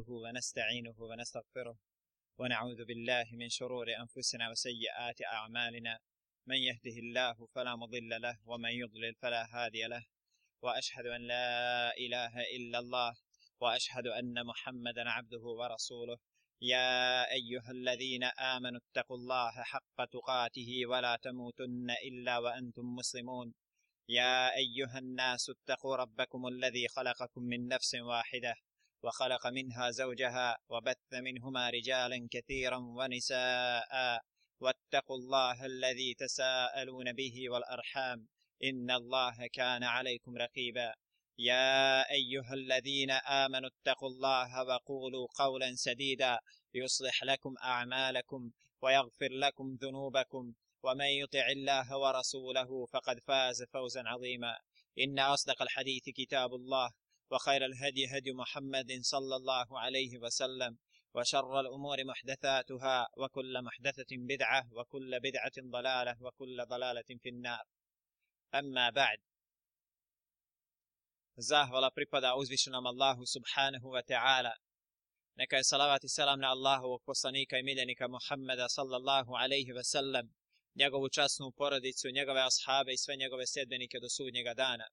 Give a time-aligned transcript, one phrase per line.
[0.00, 1.76] نحمده ونستعينه ونستغفره
[2.38, 5.98] ونعوذ بالله من شرور أنفسنا وسيئات أعمالنا.
[6.46, 10.04] من يهده الله فلا مضل له ومن يضلل فلا هادي له.
[10.62, 13.12] وأشهد أن لا إله إلا الله.
[13.60, 16.16] وأشهد أن محمدا عبده ورسوله.
[16.62, 23.54] يا أيها الذين آمنوا اتقوا الله حق تقاته ولا تموتن إلا وأنتم مسلمون.
[24.08, 28.54] يا أيها الناس اتقوا ربكم الذي خلقكم من نفس واحدة.
[29.02, 34.20] وخلق منها زوجها وبث منهما رجالا كثيرا ونساء.
[34.60, 38.28] واتقوا الله الذي تساءلون به والأرحام.
[38.64, 40.94] إن الله كان عليكم رقيبا.
[41.38, 46.38] يا أيها الذين آمنوا اتقوا الله وقولوا قولا سديدا.
[46.74, 48.50] يصلح لكم أعمالكم
[48.82, 50.52] ويغفر لكم ذنوبكم.
[50.82, 54.56] ومن يطع الله ورسوله فقد فاز فوزا عظيما.
[54.98, 56.90] إن أصدق الحديث كتاب الله.
[57.30, 60.78] وخير الهدي هدي محمد صلى الله عليه وسلم
[61.14, 67.64] وشر الأمور محدثاتها وكل محدثة بدعة وكل بدعة ضلالة وكل ضلالة في النار
[68.54, 69.18] أما بعد
[71.40, 74.52] zahvala pripada uzvišenom Allahu subhanahu wa ta'ala.
[75.40, 80.28] Neka je salavat i selam na Allahovog poslanika i miljenika Muhammeda sallallahu alaihi wa sallam,
[80.76, 84.86] njegovu časnu porodicu, njegove ashabe i sve njegove sedbenike do sudnjega dana.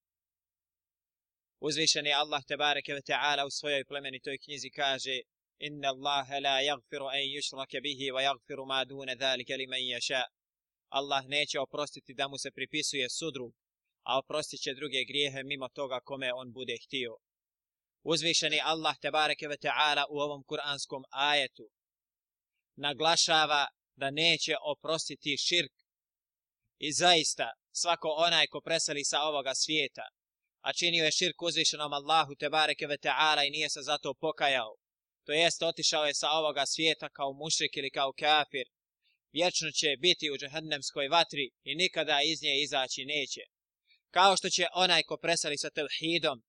[1.60, 5.22] Uzvišeni Allah tebareke ve ta'ala u svojoj plemenitoj knjizi kaže
[5.60, 10.24] Inna Allahe la jagfiru en yušrake bihi wa jagfiru ma dune dhalike li men jaša.
[10.90, 13.54] Allah neće oprostiti da mu se pripisuje sudru,
[14.04, 17.18] a oprostit će druge grijehe mimo toga kome on bude htio.
[18.04, 21.70] Uzvišeni Allah tebareke ve ta'ala u ovom kuranskom ajetu
[22.76, 25.74] naglašava da neće oprostiti širk.
[26.78, 30.06] I zaista, svako onaj ko preseli sa ovoga svijeta,
[30.68, 34.76] a činio je širk uzvišenom Allahu tebareke ve ta'ala i nije se zato pokajao,
[35.26, 38.68] to jest otišao je sa ovoga svijeta kao mušrik ili kao kafir,
[39.32, 43.42] vječno će biti u džahnemskoj vatri i nikada iz nje izaći neće.
[44.12, 46.44] Kao što će onaj ko presali sa tevhidom,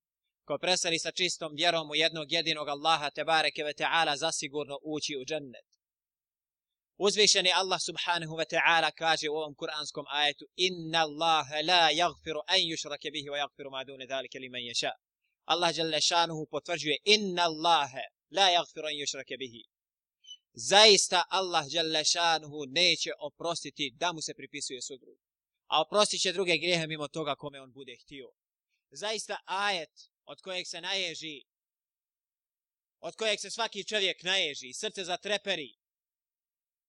[0.45, 5.25] ko presali sa čistom vjerom u jednog jedinog Allaha tebareke ve ta'ala zasigurno ući u
[5.25, 5.68] džennet.
[6.99, 12.61] Uzvišeni Allah subhanahu wa ta'ala kaže u ovom kuranskom ajetu Inna Allahe la jagfiru an
[12.61, 14.91] yushrake bihi wa jagfiru ma dune dhalike li man ješa.
[15.45, 19.63] Allah jalla šanuhu potvrđuje Inna Allahe la jagfiru an yushrake bihi.
[20.53, 25.19] Zaista Allah jalla šanuhu neće oprostiti da mu se pripisuje sudru
[25.69, 28.33] a oprostit će druge grijehe mimo toga kome on bude htio.
[28.91, 31.45] Zaista ajet od kojeg se naježi,
[33.01, 35.77] od kojeg se svaki čovjek naježi, srce zatreperi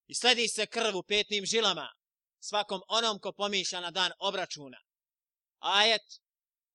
[0.09, 1.93] i sledi se krv u petnim žilama
[2.39, 4.77] svakom onom ko pomišlja na dan obračuna.
[5.59, 6.21] Ajet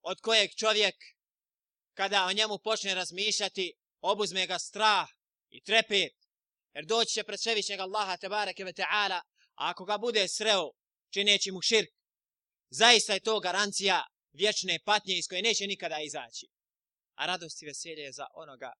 [0.02, 0.94] od kojeg čovjek,
[1.94, 5.08] kada o njemu počne razmišljati, obuzme ga strah
[5.50, 6.14] i trepet,
[6.74, 9.20] jer doći će pred svevišnjeg Allaha tebareke ve ta'ala,
[9.54, 10.70] a ako ga bude sreo,
[11.10, 11.90] čineći mu širk.
[12.70, 16.46] Zaista je to garancija vječne patnje iz koje neće nikada izaći.
[17.14, 18.72] A radost i veselje je za onoga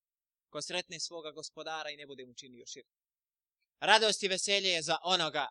[0.49, 2.87] ko sretne svoga gospodara i ne bude mu činio širk.
[3.79, 5.47] Radost i veselje je za onoga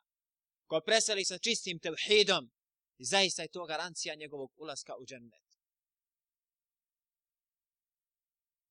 [0.67, 2.51] ko preseli sa čistim tevhidom
[2.99, 5.45] i zaista je to garancija njegovog ulaska u džennet.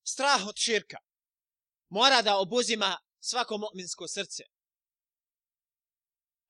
[0.03, 0.97] Strah od širka
[1.89, 4.43] mora da obuzima svako mu'minsko srce.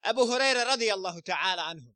[0.09, 1.93] Ebu Hureyre radijallahu ta'ala anhu,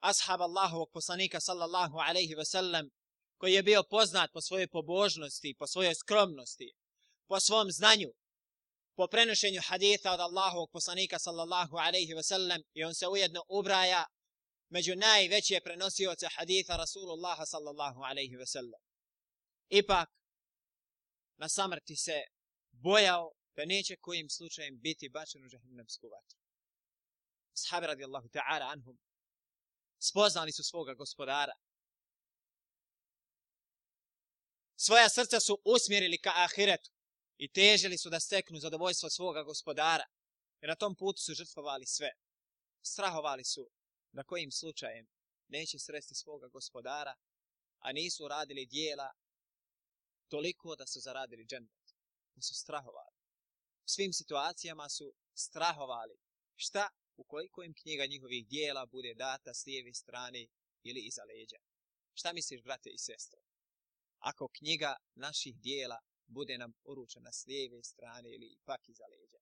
[0.00, 2.90] ashab Allahovog poslanika sallallahu alaihi ve sellem,
[3.36, 6.72] koji je bio poznat po svojoj pobožnosti, po svojoj skromnosti,
[7.26, 8.12] po svom znanju,
[8.96, 14.04] po prenošenju haditha od Allahovog poslanika sallallahu alaihi ve sellem i on se ujedno ubraja
[14.68, 18.80] među najveće prenosioce haditha Rasulullaha sallallahu alaihi ve sellem.
[19.68, 20.08] Ipak,
[21.36, 22.22] na samrti se
[22.70, 26.42] bojao da neće kojim slučajem biti bačen u žahnemsku vatru
[27.54, 28.98] sahabi radijallahu ta'ala anhum,
[29.98, 31.52] spoznali su svoga gospodara.
[34.76, 36.90] Svoja srca su usmjerili ka ahiretu
[37.44, 40.04] i težili su da steknu zadovoljstvo svoga gospodara.
[40.60, 42.10] jer na tom putu su žrtvovali sve.
[42.82, 43.70] Strahovali su
[44.12, 45.06] da kojim slučajem
[45.48, 47.14] neće sresti svoga gospodara,
[47.78, 49.12] a nisu radili dijela
[50.28, 51.84] toliko da su zaradili džennet.
[52.34, 53.16] Da su strahovali.
[53.84, 56.16] U svim situacijama su strahovali.
[56.56, 56.88] Šta?
[57.16, 60.46] ukoliko im knjiga njihovih dijela bude data s lijeve strane
[60.82, 61.56] ili iza leđa.
[62.14, 63.40] Šta misliš, brate i sestre?
[64.18, 65.98] Ako knjiga naših dijela
[66.32, 69.38] bude nam uručena s lijeve strane ili pak iza leđa.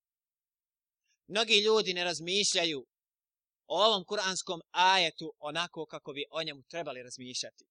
[1.27, 2.87] Mnogi ljudi ne razmišljaju
[3.67, 7.65] o ovom kuranskom ajetu onako kako bi o njemu trebali razmišljati.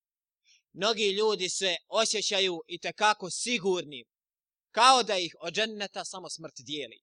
[0.73, 4.05] Mnogi ljudi se osjećaju i tekako sigurni
[4.71, 6.99] kao da ih od dženneta samo smrt dijeli.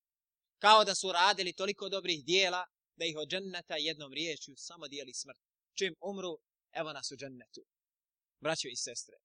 [0.59, 2.67] Kao da su radili toliko dobrih dijela,
[2.97, 5.41] da ih od dženneta jednom riječju samo dijeli smrt.
[5.75, 6.39] Čim umru,
[6.73, 7.65] evo nas u džennetu.
[8.41, 9.17] Braćo i sestre.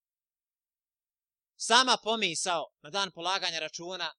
[1.63, 4.13] Sama pomisao na dan polaganja računa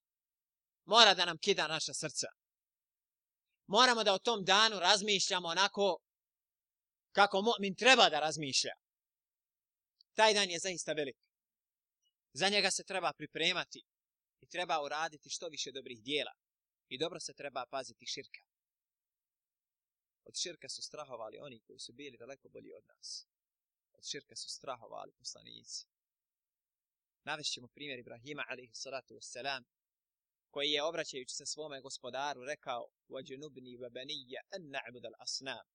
[0.85, 2.27] mora da nam kida naša srca.
[3.67, 5.99] Moramo da o tom danu razmišljamo onako
[7.13, 8.75] kako mu'min treba da razmišlja.
[10.15, 11.17] Taj dan je zaista velik.
[12.33, 13.83] Za njega se treba pripremati
[14.41, 16.33] i treba uraditi što više dobrih dijela.
[16.89, 18.41] I dobro se treba paziti širka.
[20.25, 23.27] Od širka su strahovali oni koji su bili daleko bolji od nas.
[23.93, 25.92] Od širka su strahovali poslanici.
[27.24, 29.64] Navešćemo primjer Ibrahima alaihi salatu wassalam
[30.50, 35.66] koji je obraćajući se svome gospodaru rekao وَجُنُبْنِي وَبَنِيَّ أَنْ نَعْبُدَ الْأَصْنَامِ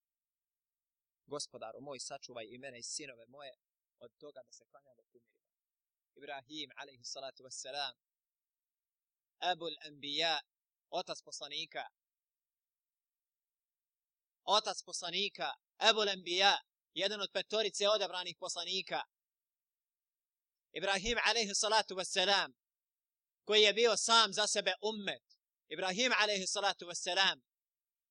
[1.26, 3.54] Gospodaru moj, sačuvaj i mene i sinove moje
[3.98, 5.48] od toga da se klanjamo kumirima.
[6.16, 7.94] Ibrahim, alaihi salatu wassalam,
[9.38, 10.40] Abul Anbiya,
[10.90, 11.84] otac poslanika,
[14.44, 16.54] otac poslanika, Abul Anbiya,
[16.94, 19.02] jedan od petorice odabranih poslanika,
[20.77, 22.53] Ibrahim, alaihi salatu wassalam,
[23.45, 25.24] koji je bio sam za sebe ummet,
[25.68, 27.41] Ibrahim, alaihi salatu wassalam,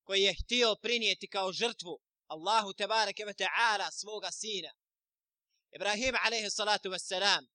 [0.04, 4.72] koji je htio prinijeti kao žrtvu Allahu tebareke ve ta'ala svoga sina,
[5.70, 7.46] Ibrahim alaihi salatu wassalam,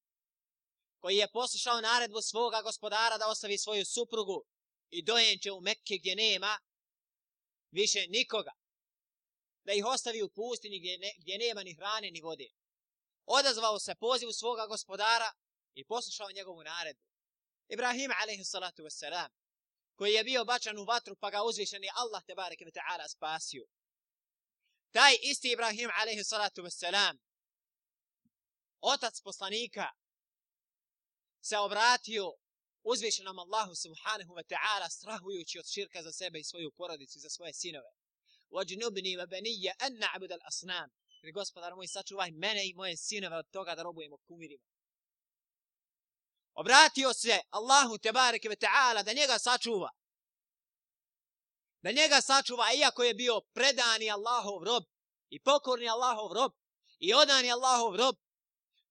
[0.99, 4.45] koji je poslušao naredbu svoga gospodara da ostavi svoju suprugu
[4.89, 6.59] i dojenče u Mekke gdje nema
[7.71, 8.51] više nikoga.
[9.63, 12.49] Da ih ostavi u pustini gdje, ne, gdje nema ni hrane ni vode.
[13.39, 15.33] Odazvao se pozivu svoga gospodara
[15.73, 17.03] i poslušao njegovu naredbu.
[17.67, 18.83] Ibrahim alejhi salatu
[19.95, 23.65] koji je bio bačan u vatru pa ga uzvišeni Allah te bareke ve ta'ala spasio.
[24.91, 27.17] Taj isti Ibrahim alejhi salatu wassalam,
[28.81, 29.87] otac poslanika,
[31.41, 32.33] se obratio
[32.83, 37.29] uzvišenom Allahu subhanahu wa ta'ala strahujući od širka za sebe i svoju porodicu i za
[37.29, 37.91] svoje sinove.
[38.51, 40.89] وَجْنُبْنِي وَبَنِيَّ baniyya an الْأَصْنَامِ asnam.
[41.21, 44.63] Jer gospodar moj sačuvaj mene i moje sinove od toga da robujemo kumirima.
[46.53, 49.89] Obratio se Allahu tebareke ve ta'ala da njega sačuva.
[51.81, 54.83] Da njega sačuva iako je bio predani Allahov rob
[55.29, 56.51] i pokorni Allahov rob
[56.99, 58.15] i odani Allahov rob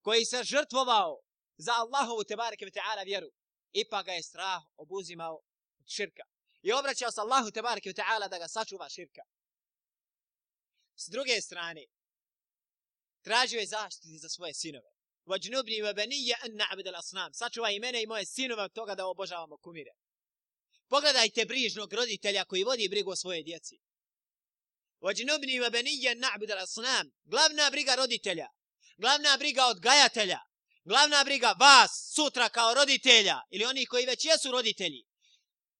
[0.00, 1.20] koji se žrtvovao
[1.56, 3.30] za Allahovu tebareke ve ta'ala vjeru.
[3.72, 5.34] Ipak ga je strah obuzimao
[5.78, 6.22] od širka.
[6.62, 9.22] I obraćao se Allahu tebareke ve ta'ala da ga sačuva širka.
[10.96, 11.86] S druge strane,
[13.22, 14.90] tražio je zaštiti za svoje sinove.
[15.26, 17.32] Vajnubni wa baniyya an na'bud al-asnam.
[17.32, 19.90] Sačuvaj mene i moje sinove od toga da obožavamo kumire.
[20.88, 23.78] Pogledajte brižnog roditelja koji vodi brigu o svoje djeci.
[25.00, 27.10] Vajnubni wa baniyya an na'bud al-asnam.
[27.24, 28.48] Glavna briga roditelja.
[28.96, 30.40] Glavna briga odgajatelja
[30.84, 35.04] glavna briga vas sutra kao roditelja ili oni koji već jesu roditelji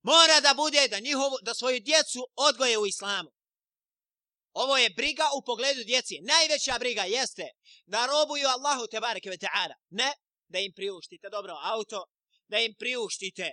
[0.03, 3.31] mora da bude da njihovu da svoju djecu odgoje u islamu.
[4.52, 6.20] Ovo je briga u pogledu djeci.
[6.20, 7.49] Najveća briga jeste
[7.87, 9.75] da robuju Allahu te bareke ve taala.
[9.88, 10.12] Ne
[10.49, 12.05] da im priuštite dobro auto,
[12.49, 13.52] da im priuštite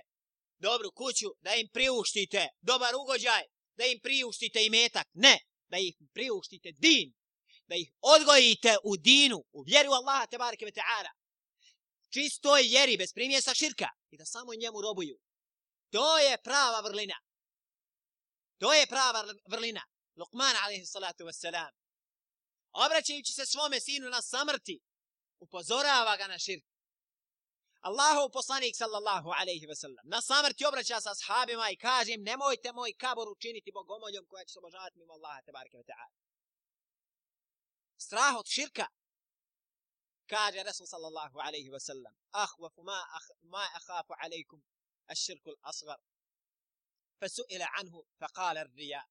[0.58, 3.42] dobru kuću, da im priuštite dobar ugođaj,
[3.76, 5.06] da im priuštite i metak.
[5.12, 7.14] Ne, da ih priuštite din,
[7.66, 11.10] da ih odgojite u dinu, u vjeru Allaha te bareke ve taala
[12.10, 15.18] čistoj vjeri, bez primjesa širka, i da samo njemu robuju.
[15.90, 17.18] To je prava vrlina.
[18.58, 19.82] To je prava vrlina.
[20.20, 21.72] Lukman, alaihi salatu wassalam,
[22.72, 24.80] obraćajući se svome sinu na samrti,
[25.40, 26.64] upozorava ga na širk.
[27.80, 32.72] Allahu poslanik sallallahu alaihi wa sallam na samrti obraća sa ashabima i kaže im nemojte
[32.72, 36.14] moj kabor učiniti bogomoljom koja će se obožavati mimo Allaha tebareke wa ta'ala.
[37.96, 38.86] Strah od širka
[40.26, 44.62] kaže Rasul sallallahu alaihi wa sallam ahvafu ma, akh, ma akhafu alaikum
[45.06, 46.00] aširku l'asgar
[47.20, 49.02] fasu'ila anhu faqala rija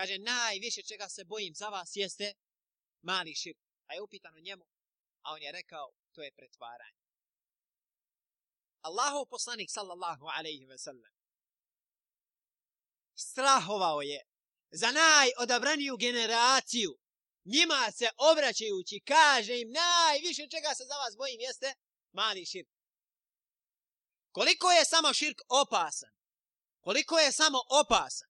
[0.00, 2.34] kaže najviše čega se bojim za vas jeste
[3.02, 4.64] mali širk a je upitano njemu
[5.22, 7.00] a on je rekao to je pretvaranje
[8.80, 11.12] Allahov poslanik sallallahu alaihi ve sellem,
[13.14, 14.20] strahovao je
[14.70, 16.98] za najodabraniju generaciju
[17.44, 21.74] njima se obraćajući kaže im najviše čega se za vas bojim jeste
[22.12, 22.68] mali širk.
[24.30, 26.10] Koliko je samo širk opasan?
[26.80, 28.29] Koliko je samo opasan?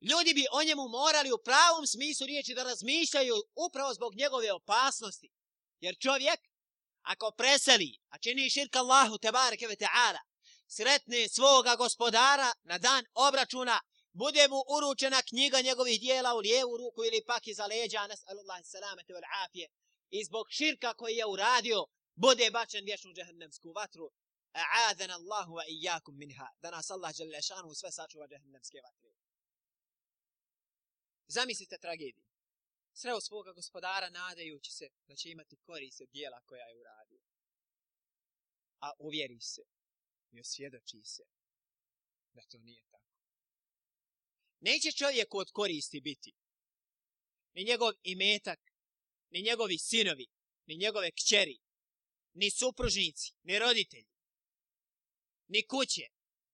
[0.00, 5.30] Ljudi bi o njemu morali u pravom smislu riječi da razmišljaju upravo zbog njegove opasnosti.
[5.80, 6.40] Jer čovjek,
[7.02, 10.18] ako preseli, a čini širka Allahu tebareke ve ta'ala,
[10.66, 13.80] sretne svoga gospodara na dan obračuna,
[14.12, 19.12] bude mu uručena knjiga njegovih dijela u lijevu ruku ili pak iza leđa, nas'alullahi salamete
[19.12, 19.68] vel afije,
[20.10, 24.10] i zbog širka koji je uradio, bude bačen vječnu džahnemsku vatru,
[24.54, 26.48] a'adana Allahu wa iyyakum minha.
[26.62, 29.10] Da nas Allah dželle šanu sve sačuva džahnemske vatre
[31.28, 32.24] zamislite tragediju.
[32.92, 37.20] Sreo svoga gospodara nadajući se da će imati korist od dijela koja je uradio.
[38.80, 39.62] A uvjeri se
[40.30, 41.22] i osvjedoči se
[42.32, 43.18] da to nije tako.
[44.60, 46.32] Neće čovjek od koristi biti
[47.54, 48.60] ni njegov imetak
[49.30, 50.26] ni njegovi sinovi
[50.66, 51.58] ni njegove kćeri
[52.34, 54.18] ni supružnici ni roditelji
[55.48, 56.06] ni kuće,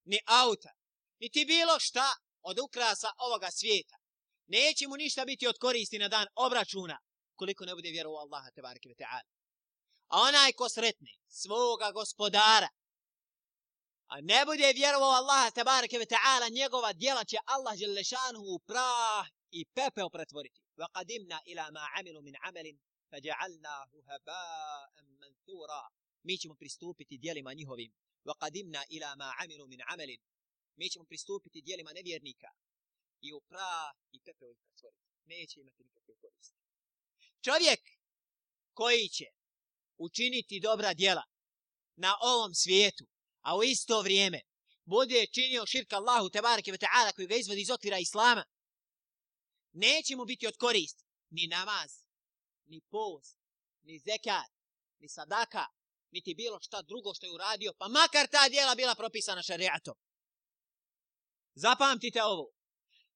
[0.05, 0.73] ni auta,
[1.19, 3.97] niti bilo šta od ukrasa ovoga svijeta
[4.48, 6.98] Neće mu ništa biti od koristi na dan obračuna,
[7.36, 9.30] koliko ne bude vjerovao Allaha te bareke ve taala.
[10.08, 12.70] A onaj ko sretne svoga gospodara,
[14.08, 18.60] a ne bude vjerovao Allaha te bareke ve taala, njegova djela će Allah dželle šanehu
[18.68, 20.62] prah i pepeo pretvoriti.
[20.78, 22.78] Wa qadimna ila ma amilu min amalin
[23.12, 25.82] faj'alnahu haba'an manthura.
[26.24, 27.92] Mi ćemo pristupiti djelima njihovim
[28.26, 30.18] وقدمنا إلى ما عملوا من عمل
[30.78, 32.48] mi ćemo pristupiti dijelima nevjernika
[33.21, 35.05] i u prah i pepeo ih pretvoriti.
[35.25, 36.59] Neće imati nikakve koristi.
[37.45, 37.81] Čovjek
[38.73, 39.25] koji će
[39.99, 41.23] učiniti dobra djela
[41.97, 43.05] na ovom svijetu,
[43.41, 44.41] a u isto vrijeme
[44.85, 48.45] bude činio širka Allahu tebareke ve ta'ala koji ga izvodi iz okvira Islama,
[49.73, 51.91] neće mu biti od korist ni namaz,
[52.65, 53.39] ni post,
[53.83, 54.51] ni zekat,
[54.99, 55.67] ni sadaka,
[56.11, 59.95] niti bilo šta drugo što je uradio, pa makar ta djela bila propisana šariatom.
[61.55, 62.53] Zapamtite ovo.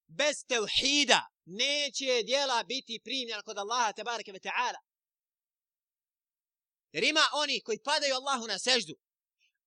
[0.09, 4.81] Bez tevhida neće dijela biti primljena kod Allaha tebareke ve ta'ala.
[6.93, 8.95] Jer ima oni koji padaju Allahu na seždu,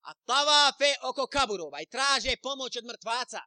[0.02, 3.40] a tavafe oko kaburova i traže pomoć od mrtvaca.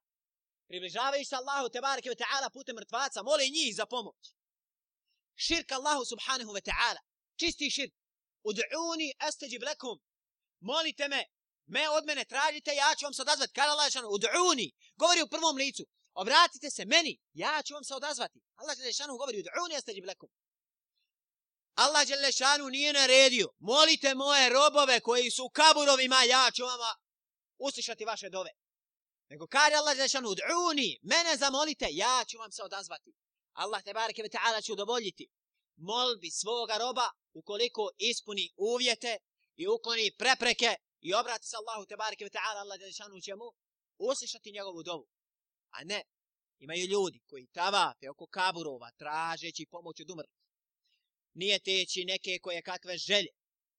[0.67, 4.35] Približavaju se Allahu tebareke ve ta'ala putem mrtvaca, mole njih za pomoć.
[5.35, 7.01] Širk Allahu subhanahu ve ta'ala.
[7.37, 7.95] Čisti širk.
[8.45, 9.99] Ud'uni astajib lakum.
[10.61, 11.25] Molite me,
[11.67, 13.53] me od mene tražite, ja ću vam se odazvati.
[13.53, 15.85] Kada Allah šanu, ud'uni, govori u prvom licu.
[16.15, 18.41] Obratite se meni, ja ću vam se odazvati.
[18.55, 20.29] Allah Đelešanu govori, ud'uni astajib lakum.
[21.75, 26.81] Allah Đelešanu nije naredio, molite moje robove koji su u kaburovima, ja ću vam
[27.59, 28.51] uslišati vaše dove.
[29.29, 33.13] Nego kaže Allah Đelešanu, ud'uni, mene zamolite, ja ću vam se odazvati.
[33.53, 35.29] Allah te bareke ve ta'ala će udovoljiti
[35.77, 39.19] molbi svoga roba ukoliko ispuni uvjete
[39.57, 43.53] i ukloni prepreke i obrati se Allahu te bareke ve taala Allah Đelešanu će mu
[43.99, 45.07] uslišati njegovu dovu.
[45.75, 46.03] A ne,
[46.59, 50.37] imaju ljudi koji tavafe oko kaburova tražeći pomoć od umrlih.
[51.35, 53.33] Nije teći neke koje kakve želje.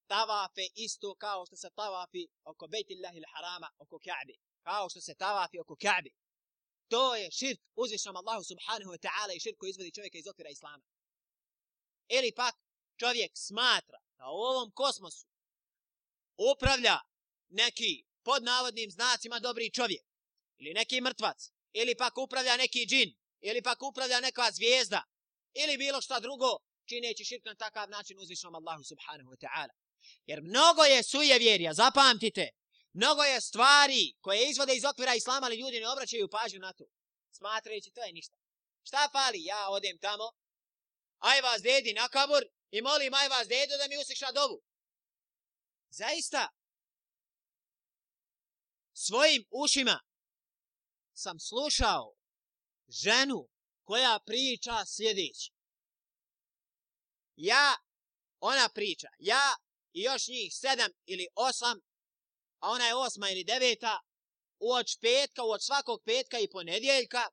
[0.07, 4.35] Tavafe isto kao što se tavafi oko Bejtillahi harama oko Ka'bi.
[4.63, 6.11] Kao što se tavafi oko Ka'bi.
[6.87, 10.49] To je širk uzvišnom Allahu subhanahu wa ta'ala i širk koji izvodi čovjeka iz okvira
[10.49, 10.83] Islama.
[12.07, 12.55] Ili pak
[12.99, 15.27] čovjek smatra da u ovom kosmosu
[16.51, 16.97] upravlja
[17.49, 20.05] neki pod navodnim znacima dobri čovjek
[20.57, 23.09] ili neki mrtvac ili pak upravlja neki džin
[23.41, 25.03] ili pak upravlja neka zvijezda
[25.53, 26.57] ili bilo šta drugo
[26.89, 29.73] čineći širk na takav način uzvišnom Allahu subhanahu wa ta'ala.
[30.25, 32.49] Jer mnogo je sujevjerja, zapamtite,
[32.93, 36.85] mnogo je stvari koje izvode iz okvira islama, ali ljudi ne obraćaju pažnju na to.
[37.31, 38.37] Smatrajući, to je ništa.
[38.83, 39.43] Šta fali?
[39.43, 40.31] Ja odem tamo,
[41.19, 44.61] aj vas dedi na kabur i molim aj vas dedo da mi usliša dovu.
[45.89, 46.49] Zaista,
[48.93, 49.99] svojim ušima
[51.15, 52.15] sam slušao
[52.87, 53.49] ženu
[53.83, 55.51] koja priča sljedeći.
[57.35, 57.75] Ja,
[58.39, 59.55] ona priča, ja
[59.93, 61.79] i još njih sedam ili osam,
[62.59, 63.99] a ona je osma ili deveta,
[64.59, 67.23] uoč petka, uoč svakog petka i ponedjeljka,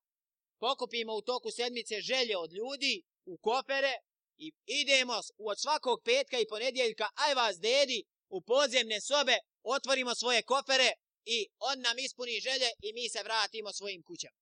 [0.58, 3.92] pokupimo u toku sedmice želje od ljudi u kopere
[4.36, 10.42] i idemo uoč svakog petka i ponedjeljka, aj vas dedi, u podzemne sobe, otvorimo svoje
[10.42, 10.92] kofere
[11.24, 14.36] i on nam ispuni želje i mi se vratimo svojim kućama.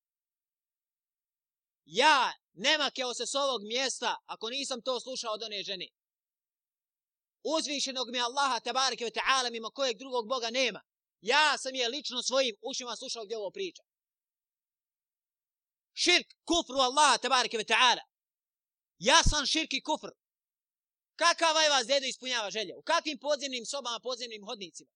[1.85, 5.89] Ja nema keo se s ovog mjesta ako nisam to slušao od one žene.
[7.43, 10.83] Uzvišenog mi Allaha tabareke ve ta'ala mimo kojeg drugog Boga nema.
[11.21, 13.83] Ja sam je lično svojim ušima slušao gdje ovo priča.
[15.93, 18.11] Širk kufru Allaha tabareke ve ta'ala
[18.99, 20.11] jasan širki kufr.
[21.17, 22.77] Kakav je vas dedo ispunjava želje?
[22.77, 24.91] U kakvim podzemnim sobama, podzemnim hodnicima?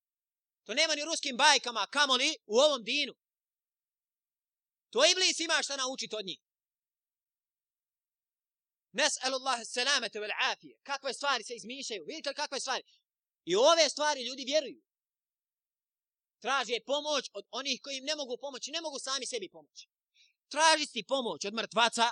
[0.64, 3.14] To nema ni ruskim bajkama, kamoli u ovom dinu.
[4.90, 6.40] To iblis ima šta naučiti od njih.
[8.92, 10.78] Nes'alu Allah salamete vel afije.
[10.83, 12.04] Kakve stvari se izmišljaju?
[12.04, 12.83] Vidite li kakve stvari?
[13.44, 14.83] I ove stvari ljudi vjeruju.
[16.40, 18.71] Traže pomoć od onih koji im ne mogu pomoći.
[18.71, 19.88] Ne mogu sami sebi pomoći.
[20.49, 22.11] Traži si pomoć od mrtvaca,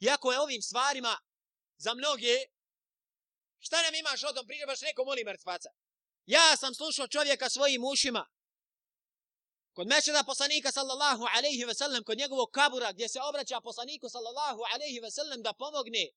[0.00, 1.18] Iako je ovim stvarima
[1.76, 2.34] za mnoge,
[3.58, 5.70] šta nam imaš odom, prigrebaš neko moli mrtvaca.
[6.28, 8.26] Ja sam slušao čovjeka svojim ušima.
[9.72, 14.62] Kod mešeda poslanika sallallahu alaihi ve sellem, kod njegovog kabura gdje se obraća poslaniku sallallahu
[14.74, 16.08] alaihi ve sellem da pomogne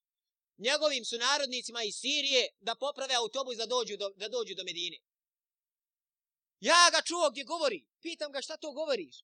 [0.57, 4.97] njegovim sunarodnicima iz Sirije da poprave autobus da dođu do, da dođu do Medine.
[6.59, 7.87] Ja ga čuo gdje govori.
[8.01, 9.15] Pitam ga šta to govoriš?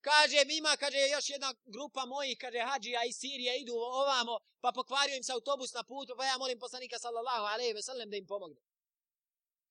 [0.00, 5.16] Kaže, ima, kaže, još jedna grupa mojih, kaže, hađija iz Sirije idu ovamo, pa pokvario
[5.16, 8.26] im se autobus na putu, pa ja molim poslanika sallallahu alaihi ve sellem da im
[8.26, 8.60] pomogne.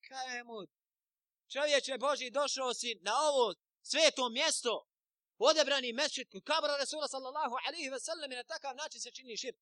[0.07, 0.67] Kaže mu,
[1.53, 4.87] čovječe Boži, došao si na ovo sveto mjesto,
[5.37, 9.37] odebrani mesčit kod kabra Resula sallallahu alaihi ve sellem i na takav način se čini
[9.37, 9.55] šir.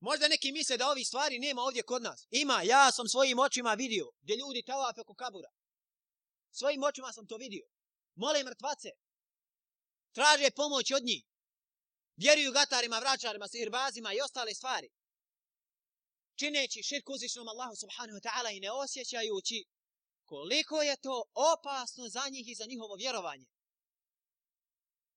[0.00, 2.26] Možda neki misle da ovi stvari nema ovdje kod nas.
[2.30, 5.50] Ima, ja sam svojim očima vidio gdje ljudi tavafe kod kabura.
[6.50, 7.66] Svojim očima sam to vidio.
[8.14, 8.88] Mole mrtvace.
[10.12, 11.24] Traže pomoć od njih.
[12.16, 14.90] Vjeruju gatarima, vraćarima, sirbazima i ostale stvari.
[16.42, 19.64] Čineći širk uzvišnom Allahu subhanahu wa ta'ala i ne osjećajući
[20.24, 23.46] koliko je to opasno za njih i za njihovo vjerovanje.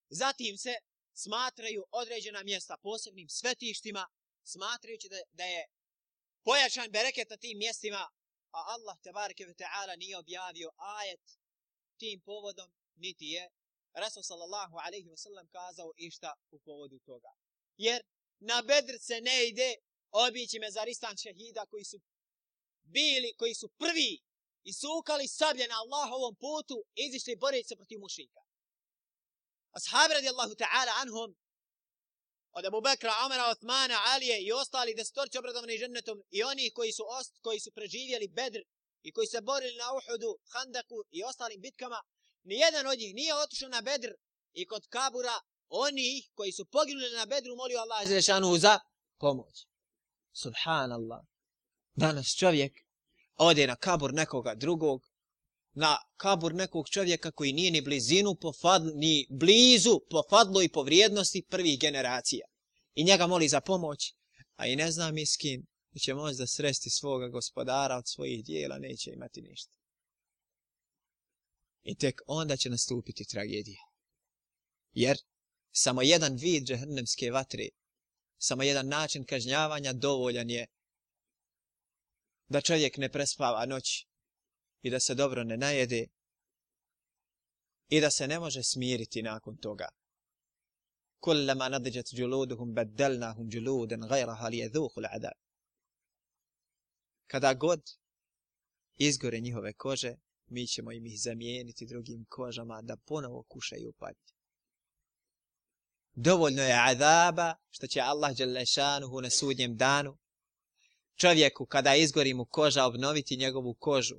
[0.10, 0.74] Zatim se
[1.14, 4.08] smatraju određena mjesta posebnim svetištima,
[4.44, 5.68] smatrajući da, da je
[6.44, 8.04] pojačan bereket na tim mjestima,
[8.52, 11.26] a Allah tebareke ve ta'ala nije objavio ajet
[11.98, 13.50] tim povodom, niti je
[13.94, 17.32] Rasul sallallahu alaihi wa sallam kazao išta u povodu toga.
[17.78, 18.02] Jer
[18.40, 19.76] na bedr se ne ide
[20.24, 21.98] obići mezaristan šehida koji su
[22.84, 24.12] bili, koji su prvi
[24.64, 28.42] i sukali sablje na Allahovom putu i izišli boriti se protiv mušika.
[29.78, 31.36] Ashab radijallahu ta'ala anhum
[32.58, 37.04] od Abu Bekra, Omara, Othmana, Alije i ostali desetorci obradovani žennetom i oni koji su,
[37.20, 38.62] ost, koji su preživjeli Bedr
[39.02, 42.00] i koji se borili na Uhudu, Handaku i ostalim bitkama,
[42.44, 44.12] nijedan od njih nije otišao na Bedr
[44.54, 48.08] i kod Kabura oni koji su poginuli na Bedru molio Allah
[48.58, 48.80] za
[49.18, 49.66] pomoć.
[50.36, 51.22] Subhanallah.
[51.96, 52.74] Danas čovjek
[53.36, 55.02] ode na kabur nekoga drugog,
[55.74, 60.70] na kabur nekog čovjeka koji nije ni blizinu po fadlu, ni blizu po fadlu i
[60.70, 62.48] po vrijednosti prvih generacija.
[62.94, 64.14] I njega moli za pomoć,
[64.56, 65.66] a i ne zna mi s kim
[66.00, 69.78] će možda sresti svoga gospodara od svojih dijela, neće imati ništa.
[71.84, 73.82] I tek onda će nastupiti tragedija.
[74.94, 75.18] Jer
[75.72, 77.68] samo jedan vid džehrnemske vatre,
[78.38, 80.68] samo jedan način kažnjavanja dovoljan je
[82.48, 84.08] da čovjek ne prespava noć
[84.82, 86.08] i da se dobro ne najede
[87.90, 89.90] i da se ne može smiriti nakon toga.
[91.20, 95.38] Kullama nadijat džuluduhum baddalnahum džuluden gajraha li jedhuhu l'adab.
[97.28, 97.82] Kada god
[98.96, 100.16] izgore njihove kože,
[100.48, 104.35] mi ćemo im ih zamijeniti drugim kožama da ponovo kušaju patnje.
[106.16, 110.18] Dovoljno je azaba što će Allah Đalešanuhu na sudnjem danu
[111.16, 114.16] čovjeku kada izgori mu koža obnoviti njegovu kožu,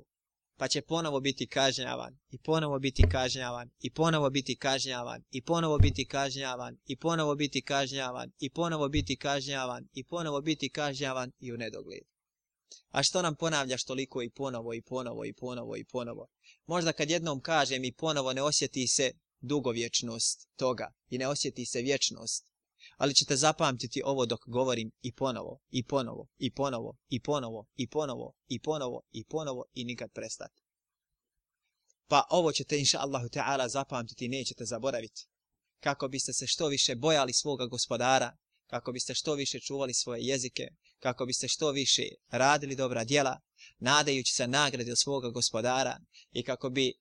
[0.57, 5.77] pa će ponovo biti kažnjavan, i ponovo biti kažnjavan, i ponovo biti kažnjavan, i ponovo
[5.77, 11.53] biti kažnjavan, i ponovo biti kažnjavan, i ponovo biti kažnjavan, i ponovo biti kažnjavan i
[11.53, 12.03] u nedogled.
[12.89, 16.27] A što nam ponavljaš toliko i ponovo, i ponovo, i ponovo, i ponovo?
[16.65, 21.81] Možda kad jednom kažem i ponovo ne osjeti se dugovječnost toga i ne osjeti se
[21.81, 22.45] vječnost,
[22.97, 27.89] ali ćete zapamtiti ovo dok govorim i ponovo, i ponovo, i ponovo, i ponovo, i
[27.89, 30.61] ponovo, i ponovo, i ponovo, i nikad prestati.
[32.07, 35.27] Pa ovo ćete, inša Allahu Teala, zapamtiti i nećete zaboraviti.
[35.79, 40.67] Kako biste se što više bojali svoga gospodara, kako biste što više čuvali svoje jezike,
[40.99, 43.39] kako biste što više radili dobra djela,
[43.79, 45.99] nadajući se nagradi od svoga gospodara
[46.31, 46.93] i kako bi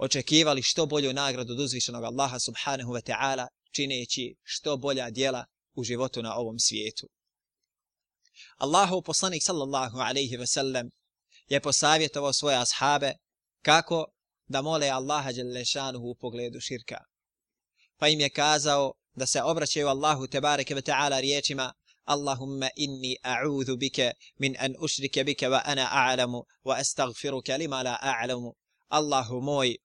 [0.00, 5.84] očekivali što bolju nagradu od uzvišenog Allaha subhanahu wa ta'ala čineći što bolja djela u
[5.84, 7.08] životu na ovom svijetu.
[8.56, 10.90] Allahu poslanik sallallahu alaihi ve sellem
[11.48, 13.12] je posavjetovao svoje ashabe
[13.62, 14.06] kako
[14.46, 16.98] da mole Allaha djelešanuhu u pogledu širka.
[17.98, 21.72] Pa im je kazao da se obraćaju Allahu tebareke ve ta'ala riječima
[22.04, 27.98] Allahumma inni a'udhu bike min an ushrike bike wa ana a'lamu wa astaghfiruka lima la
[28.02, 28.52] a'lamu.
[28.88, 29.76] Allahu moj,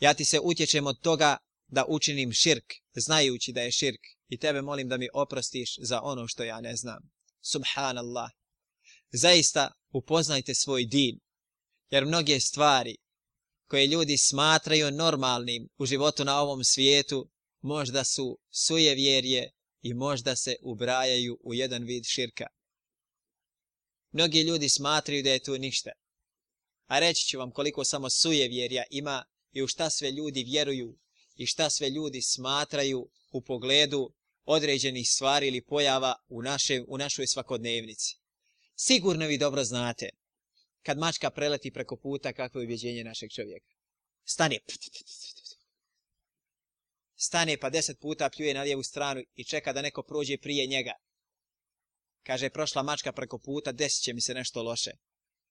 [0.00, 1.36] ja ti se utječem od toga
[1.66, 6.28] da učinim širk, znajući da je širk, i tebe molim da mi oprostiš za ono
[6.28, 7.10] što ja ne znam.
[7.40, 8.30] Subhanallah.
[9.12, 11.20] Zaista upoznajte svoj din,
[11.90, 12.96] jer mnoge stvari
[13.66, 19.50] koje ljudi smatraju normalnim u životu na ovom svijetu, možda su sujevjerje
[19.82, 22.46] i možda se ubrajaju u jedan vid širka.
[24.12, 25.90] Mnogi ljudi smatraju da je to ništa.
[26.86, 30.98] A reći ću vam koliko samo sujevjerja ima i u šta sve ljudi vjeruju
[31.36, 34.12] i šta sve ljudi smatraju u pogledu
[34.44, 38.16] određenih stvari ili pojava u, naše, u našoj svakodnevnici.
[38.74, 40.08] Sigurno vi dobro znate
[40.82, 43.74] Kad mačka preleti preko puta, kakvo je ubjeđenje našeg čovjeka?
[44.24, 44.58] Stane.
[47.16, 50.92] Stane pa deset puta pljuje na lijevu stranu i čeka da neko prođe prije njega.
[52.22, 54.90] Kaže, prošla mačka preko puta, desit će mi se nešto loše.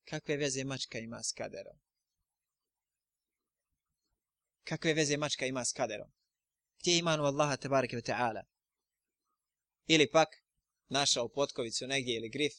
[0.04, 1.89] Kakve veze mačka ima s kaderom?
[4.64, 6.12] Kakve veze mačka ima s kaderom?
[6.80, 8.44] Gdje je imanu Allaha tabareke ve ta'ala?
[9.88, 10.30] Ili pak,
[10.88, 12.54] našao potkovicu negdje ili grif,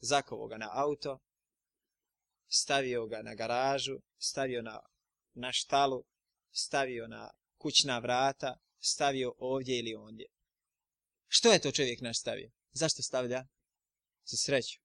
[0.00, 1.18] zakovo ga na auto,
[2.48, 4.80] stavio ga na garažu, stavio na,
[5.34, 6.04] na štalu,
[6.50, 10.26] stavio na kućna vrata, stavio ovdje ili ondje.
[11.28, 12.50] Što je to čovjek naš stavio?
[12.72, 13.46] Zašto stavlja?
[14.24, 14.80] Za sreću.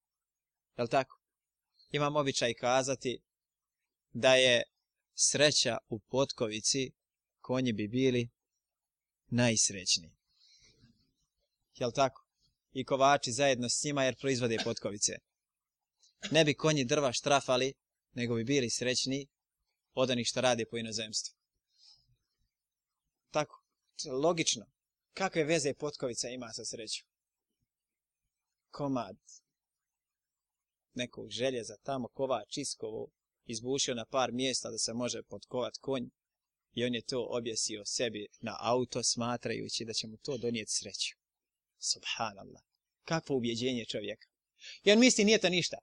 [0.76, 1.20] Je li tako?
[1.90, 3.20] Imam običaj kazati
[4.12, 4.62] da je
[5.18, 6.90] sreća u potkovici,
[7.40, 8.28] konji bi bili
[9.26, 10.16] najsrećniji.
[11.74, 12.24] Jel tako?
[12.72, 15.12] I kovači zajedno s njima jer proizvode potkovice.
[16.30, 17.74] Ne bi konji drva štrafali,
[18.12, 19.26] nego bi bili srećni
[19.94, 21.34] od onih što rade po inozemstvu.
[23.30, 23.62] Tako,
[24.22, 24.66] logično.
[25.12, 27.08] Kakve veze potkovica ima sa srećom?
[28.70, 29.16] Komad
[30.94, 33.08] nekog željeza tamo kovač iskovo
[33.48, 36.08] izbušio na par mjesta da se može potkovat konj
[36.74, 41.16] i on je to objesio sebi na auto smatrajući da će mu to donijeti sreću.
[41.78, 42.62] Subhanallah.
[43.04, 44.28] Kakvo ubjeđenje čovjeka.
[44.84, 45.76] I on misli nije to ništa.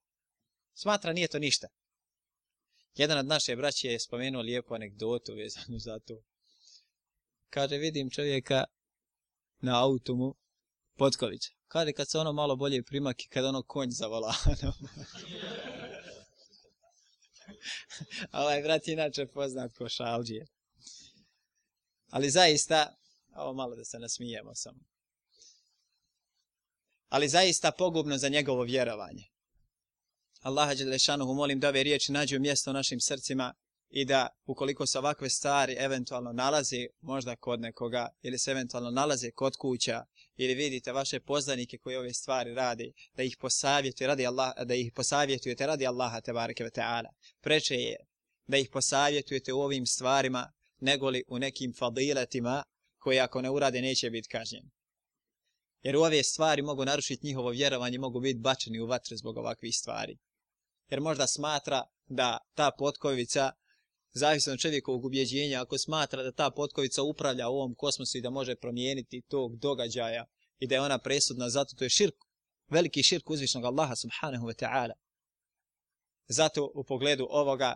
[0.74, 1.68] Smatra nije to ništa.
[2.96, 6.22] Jedan od naše braće je spomenuo lijepu anegdotu vezanu za to.
[7.50, 8.64] Kaže, vidim čovjeka
[9.60, 10.36] na automu
[10.98, 11.52] Potkovića.
[11.68, 14.74] Kaže, kad se ono malo bolje primaki, kad ono konj za volanom.
[18.44, 20.48] ovaj brat inače poznat ko šalđije.
[22.10, 22.96] Ali zaista,
[23.36, 24.80] ovo malo da se nasmijemo samo.
[27.10, 29.24] Ali zaista pogubno za njegovo vjerovanje.
[30.42, 33.54] Allaha Đelešanuhu molim da ove riječi nađu mjesto u našim srcima
[33.96, 39.32] i da ukoliko se ovakve stvari eventualno nalazi možda kod nekoga ili se eventualno nalaze
[39.32, 40.06] kod kuća
[40.36, 44.92] ili vidite vaše poznanike koji ove stvari radi, da ih posavjetujete radi Allah, da ih
[44.96, 47.10] posavjetujete radi Allaha te bareke ve taala.
[47.42, 47.96] Preče je
[48.48, 52.64] da ih posavjetujete u ovim stvarima negoli u nekim fadilatima
[52.98, 54.72] koji ako ne urade neće biti kažnjeni.
[55.82, 59.76] Jer u ove stvari mogu narušiti njihovo vjerovanje, mogu biti bačeni u vatre zbog ovakvih
[59.76, 60.18] stvari.
[60.90, 63.52] Jer možda smatra da ta potkovica
[64.16, 68.30] zavisno od čovjekovog ubjeđenja, ako smatra da ta potkovica upravlja u ovom kosmosu i da
[68.30, 70.26] može promijeniti tog događaja
[70.60, 72.16] i da je ona presudna, zato to je širk,
[72.68, 74.94] veliki širk uzvišnog Allaha subhanahu wa ta'ala.
[76.28, 77.76] Zato u pogledu ovoga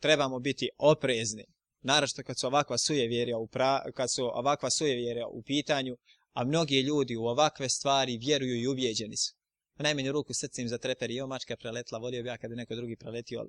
[0.00, 1.44] trebamo biti oprezni,
[1.82, 5.96] naravno kad su ovakva sujevjerja u, pra, kad su ovakva sujevjerja u pitanju,
[6.32, 9.34] a mnogi ljudi u ovakve stvari vjeruju i ubjeđeni su.
[9.78, 12.96] U najmanju ruku srcem za treper i mačka preletla, volio bi ja kada neko drugi
[12.96, 13.46] preletio,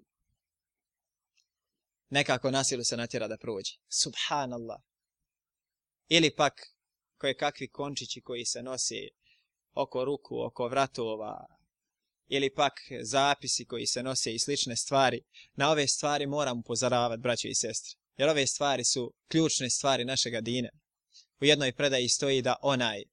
[2.15, 3.73] nekako nasilu se natjera da prođe.
[4.01, 4.79] Subhanallah.
[6.07, 6.53] Ili pak
[7.17, 9.09] koje kakvi končići koji se nosi
[9.73, 11.45] oko ruku, oko vratova,
[12.27, 15.21] ili pak zapisi koji se nose i slične stvari.
[15.55, 17.91] Na ove stvari moram upozoravati, braće i sestre.
[18.17, 20.69] Jer ove stvari su ključne stvari našega dine.
[21.41, 23.03] U jednoj predaji stoji da onaj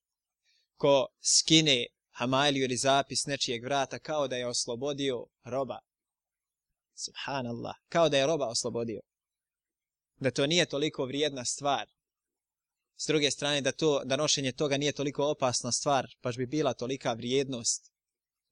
[0.76, 5.78] ko skine hamaliju ili zapis nečijeg vrata kao da je oslobodio roba,
[7.04, 7.74] Subhanallah.
[7.88, 9.00] Kao da je roba oslobodio.
[10.16, 11.88] Da to nije toliko vrijedna stvar.
[12.96, 16.74] S druge strane, da, to, da nošenje toga nije toliko opasna stvar, paš bi bila
[16.74, 17.92] tolika vrijednost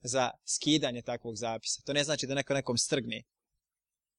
[0.00, 1.82] za skidanje takvog zapisa.
[1.84, 3.22] To ne znači da neko nekom strgne.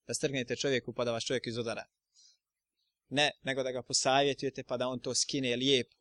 [0.08, 1.86] Da strgnete čovjeku pa da vas čovjek izudara.
[3.10, 5.96] Ne, nego da ga posavjetujete pa da on to skine lijepo.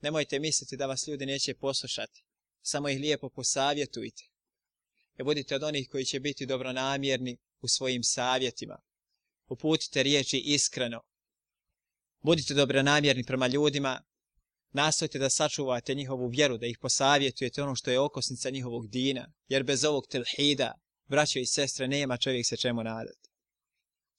[0.00, 2.24] Nemojte misliti da vas ljudi neće poslušati.
[2.62, 4.32] Samo ih lijepo posavjetujte
[5.18, 8.78] E budite od onih koji će biti dobronamjerni u svojim savjetima.
[9.48, 11.00] Uputite riječi iskreno.
[12.22, 14.02] Budite dobronamjerni prema ljudima.
[14.72, 19.32] Nastojte da sačuvate njihovu vjeru, da ih posavjetujete ono što je okosnica njihovog dina.
[19.48, 20.74] Jer bez ovog telhida,
[21.08, 23.30] braćo i sestre, nema čovjek se čemu nadati.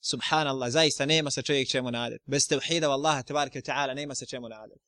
[0.01, 2.23] Subhanallah, zaista nema se čovjek čemu nadati.
[2.25, 4.81] Bez tevhida Allaha tebareke ta'ala nema se čemu nadati.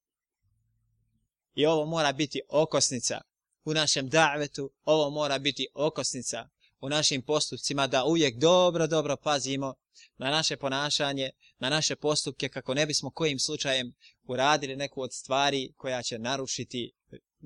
[1.53, 3.21] I ovo mora biti okosnica
[3.65, 6.49] u našem davetu, ovo mora biti okosnica
[6.86, 9.74] u našim postupcima da uvijek dobro, dobro pazimo
[10.17, 13.93] na naše ponašanje, na naše postupke kako ne bismo kojim slučajem
[14.24, 16.91] uradili neku od stvari koja će narušiti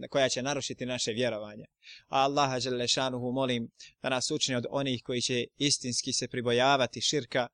[0.10, 1.66] koja će narušiti naše vjerovanje.
[2.08, 3.70] A Allaha Đelešanuhu molim
[4.02, 7.48] da nas učini od onih koji će istinski se pribojavati širka,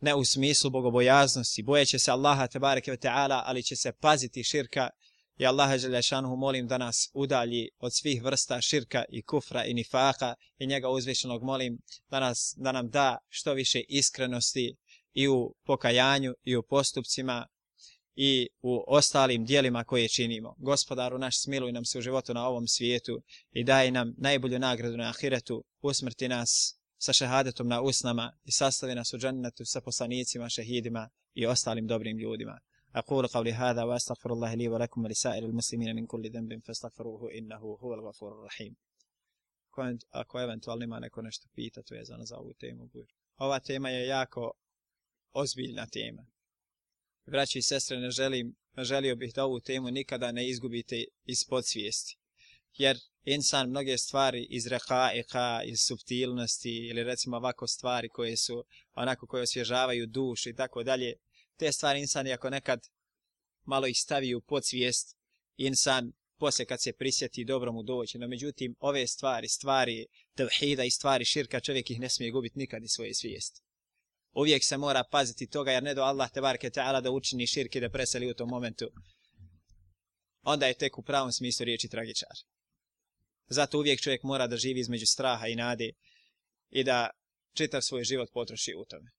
[0.00, 4.90] ne u smislu bogobojaznosti, bojeće se Allaha tebareke ve ta'ala, ali će se paziti širka
[5.38, 10.34] I Allaha Želešanuhu molim da nas udalji od svih vrsta širka i kufra i nifaka
[10.58, 11.78] i njega uzvišenog molim
[12.10, 14.76] da, nas, da nam da što više iskrenosti
[15.14, 17.46] i u pokajanju i u postupcima
[18.16, 20.54] i u ostalim dijelima koje činimo.
[20.58, 23.22] Gospodaru naš smiluj nam se u životu na ovom svijetu
[23.52, 28.94] i daj nam najbolju nagradu na ahiretu, usmrti nas sa šehadetom na usnama i sastavi
[28.94, 32.58] nas u džennetu sa poslanicima, šehidima i ostalim dobrim ljudima.
[32.97, 37.93] أقول قولي هذا وأستغفر الله لي ولكم ولسائر المسلمين من كل ذنب فاستغفروه إنه هو
[37.93, 38.75] الغفور الرحيم
[40.11, 42.89] ako eventualno ima neko nešto pitati vezano za ovu temu.
[43.37, 44.51] Ova tema je jako
[45.31, 46.25] ozbiljna tema.
[47.25, 51.45] Braći i sestre, ne želim, ne želio bih da ovu temu nikada ne izgubite iz
[51.49, 52.17] podsvijesti.
[52.77, 59.27] Jer insan mnoge stvari iz rehaika, iz subtilnosti ili recimo ovako stvari koje su onako
[59.27, 61.13] koje osvježavaju dušu i tako dalje,
[61.58, 62.80] te stvari insan ako nekad
[63.64, 65.16] malo ih stavi u podsvijest,
[65.56, 70.90] insan poslije kad se prisjeti dobro mu doći, no međutim ove stvari, stvari tevhida i
[70.90, 73.60] stvari širka, čovjek ih ne smije gubiti nikad iz svoje svijesti.
[74.32, 77.80] Uvijek se mora paziti toga, jer ne do Allah te barke ta'ala da učini širki
[77.80, 78.90] da preseli u tom momentu.
[80.42, 82.36] Onda je tek u pravom smislu riječi tragičar.
[83.48, 85.90] Zato uvijek čovjek mora da živi između straha i nade
[86.70, 87.10] i da
[87.54, 89.17] čitav svoj život potroši u tome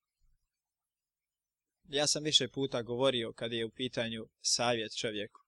[1.90, 5.42] ja sam više puta govorio kad je u pitanju savjet čovjeku.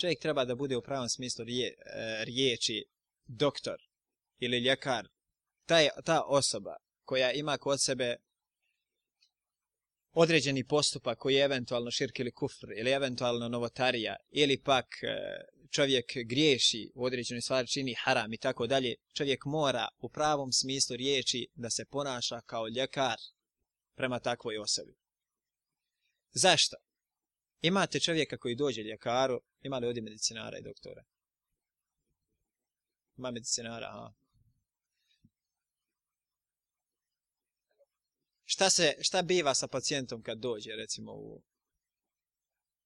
[0.00, 2.84] Čovjek treba da bude u pravom smislu rije, e, riječi
[3.26, 3.76] doktor
[4.38, 5.08] ili ljekar.
[5.66, 8.16] Ta, ta osoba koja ima kod sebe
[10.12, 15.08] određeni postupak koji je eventualno širk ili kufr ili eventualno novotarija ili pak e,
[15.70, 20.96] čovjek griješi u određenoj stvari čini haram i tako dalje, čovjek mora u pravom smislu
[20.96, 23.16] riječi da se ponaša kao ljekar
[23.94, 25.07] prema takvoj osobi.
[26.32, 26.76] Zašto?
[27.60, 31.04] Imate čovjeka koji dođe ljekaru, ima li ovdje medicinara i doktora?
[33.16, 34.12] Ima medicinara, aha.
[38.44, 41.42] Šta, se, šta biva sa pacijentom kad dođe, recimo, u,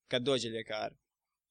[0.09, 0.95] kad dođe ljekar?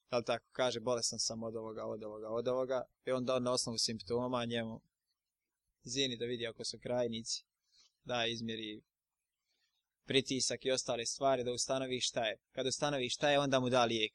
[0.09, 3.43] Da li tako kaže, bolestan sam od ovoga, od ovoga, od ovoga, i onda on
[3.43, 4.81] na osnovu simptoma njemu
[5.83, 7.45] zini da vidi ako su krajnici,
[8.03, 8.81] da izmjeri
[10.05, 12.37] pritisak i ostale stvari da ustanovi šta je.
[12.51, 14.13] Kad ustanovi šta je, onda mu da lijek.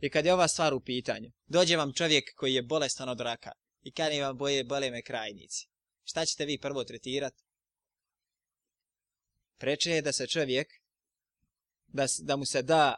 [0.00, 3.52] I kad je ova stvar u pitanju, dođe vam čovjek koji je bolestan od raka
[3.82, 5.68] i kad je vam boje, bole me krajnici.
[6.04, 7.42] Šta ćete vi prvo tretirati?
[9.58, 10.68] Preče je da se čovjek,
[11.86, 12.94] da, da, mu se da,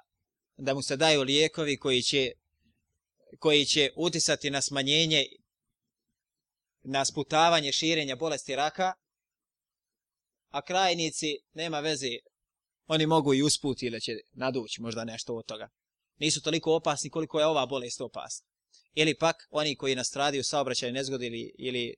[0.57, 2.33] da mu se daju lijekovi koji će,
[3.38, 5.27] koji će utisati na smanjenje,
[6.83, 8.92] na sputavanje širenja bolesti raka,
[10.56, 12.08] a krajnici nema veze,
[12.86, 15.68] oni mogu i usputi ili će nadući možda nešto od toga.
[16.18, 18.46] Nisu toliko opasni koliko je ova bolest opasna.
[18.94, 21.94] Ili pak oni koji nastradaju saobraćaj nezgodi ili, ili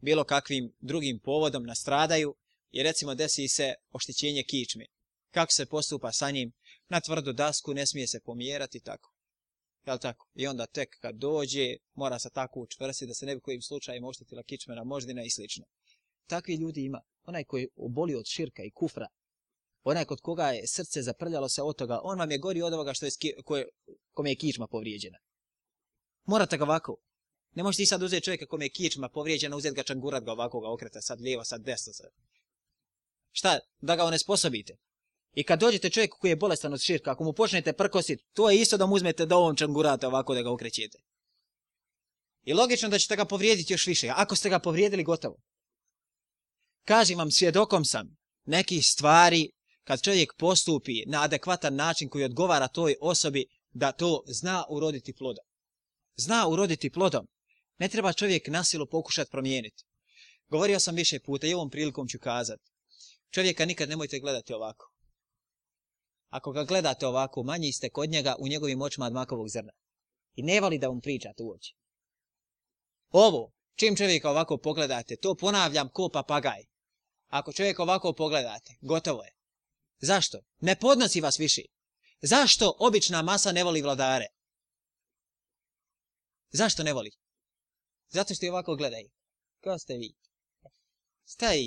[0.00, 2.34] bilo kakvim drugim povodom nastradaju
[2.70, 4.86] i recimo desi se oštećenje kičme.
[5.30, 6.52] Kako se postupa sa njim?
[6.88, 9.12] Na tvrdu dasku ne smije se pomjerati tako.
[9.86, 10.28] Jel tako?
[10.34, 14.04] I onda tek kad dođe, mora se tako učvrsti da se ne bi kojim slučajem
[14.04, 15.64] oštetila kičmena moždina i slično.
[16.26, 19.06] Takvi ljudi ima onaj koji oboli od širka i kufra,
[19.84, 22.94] onaj kod koga je srce zaprljalo se od toga, on vam je gori od ovoga
[22.94, 23.12] što je
[23.44, 23.68] koje,
[24.12, 25.18] kome je kičma povrijeđena.
[26.24, 26.96] Morate ga ovako.
[27.54, 30.60] Ne možete i sad uzeti čovjeka kome je kičma povrijeđena, uzeti ga čangurat ga ovako
[30.60, 31.92] ga okreta, sad lijevo, sad desno.
[31.92, 32.10] Sad.
[33.32, 33.58] Šta?
[33.80, 34.76] Da ga onesposobite.
[35.34, 38.60] I kad dođete čovjeku koji je bolestan od širka, ako mu počnete prkositi, to je
[38.60, 40.98] isto da mu uzmete da ovom čangurate ovako da ga okrećete.
[42.44, 44.12] I logično da ćete ga povrijediti još više.
[44.16, 45.36] Ako ste ga povrijedili, gotovo.
[46.86, 49.50] Kažem vam, svjedokom sam nekih stvari
[49.84, 55.44] kad čovjek postupi na adekvatan način koji odgovara toj osobi da to zna uroditi plodom.
[56.16, 57.26] Zna uroditi plodom.
[57.78, 59.84] Ne treba čovjek nasilu pokušati promijeniti.
[60.48, 62.70] Govorio sam više puta i ovom prilikom ću kazati.
[63.30, 64.92] Čovjeka nikad nemojte gledati ovako.
[66.28, 69.72] Ako ga gledate ovako, manji ste kod njega u njegovim očima od makovog zrna.
[70.34, 71.74] I ne vali da vam pričate uoči.
[73.10, 76.75] Ovo, čim čovjeka ovako pogledate, to ponavljam ko papagaj.
[77.28, 79.32] Ako čovjek ovako pogledate, gotovo je.
[79.98, 80.38] Zašto?
[80.60, 81.62] Ne podnosi vas više.
[82.22, 84.26] Zašto obična masa ne voli vladare?
[86.50, 87.10] Zašto ne voli?
[88.08, 89.10] Zato što je ovako gledaju.
[89.62, 90.14] Ko ste vi?
[91.24, 91.58] Staj.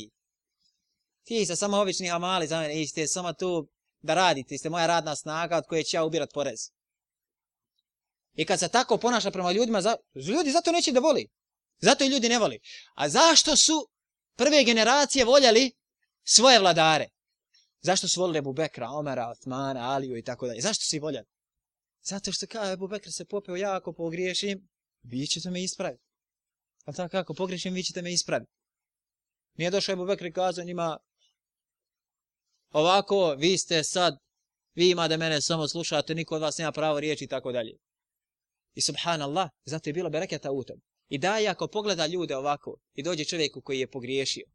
[1.24, 3.68] Ti ste samo obični amali za mene, ste samo tu
[4.02, 6.72] da radite, ste moja radna snaga od koje ću ja ubirat porez.
[8.34, 9.96] I kad se tako ponaša prema ljudima, za...
[10.16, 11.28] ljudi zato neće da voli.
[11.80, 12.60] Zato i ljudi ne voli.
[12.94, 13.90] A zašto su
[14.40, 15.72] prve generacije voljeli
[16.24, 17.08] svoje vladare.
[17.82, 20.62] Zašto su volili Ebu Bekra, Omara, Osmana, Aliju i tako dalje?
[20.62, 21.26] Zašto su ih voljeli?
[22.02, 24.70] Zato što kao Ebu Bekr se popeo, ja ako pogriješim,
[25.04, 26.04] vi ćete me ispraviti.
[26.86, 28.52] A tako kako pogriješim, vi ćete me ispraviti.
[29.58, 30.98] Nije došao Ebu Bekr i kazao njima,
[32.72, 34.18] ovako, vi ste sad,
[34.76, 37.78] vi ima da mene samo slušate, niko od vas nema pravo riječi i tako dalje.
[38.74, 40.82] I subhanallah, zato je bilo bereketa u tom.
[41.10, 44.46] I da je ako pogleda ljude ovako i dođe čovjeku koji je pogriješio,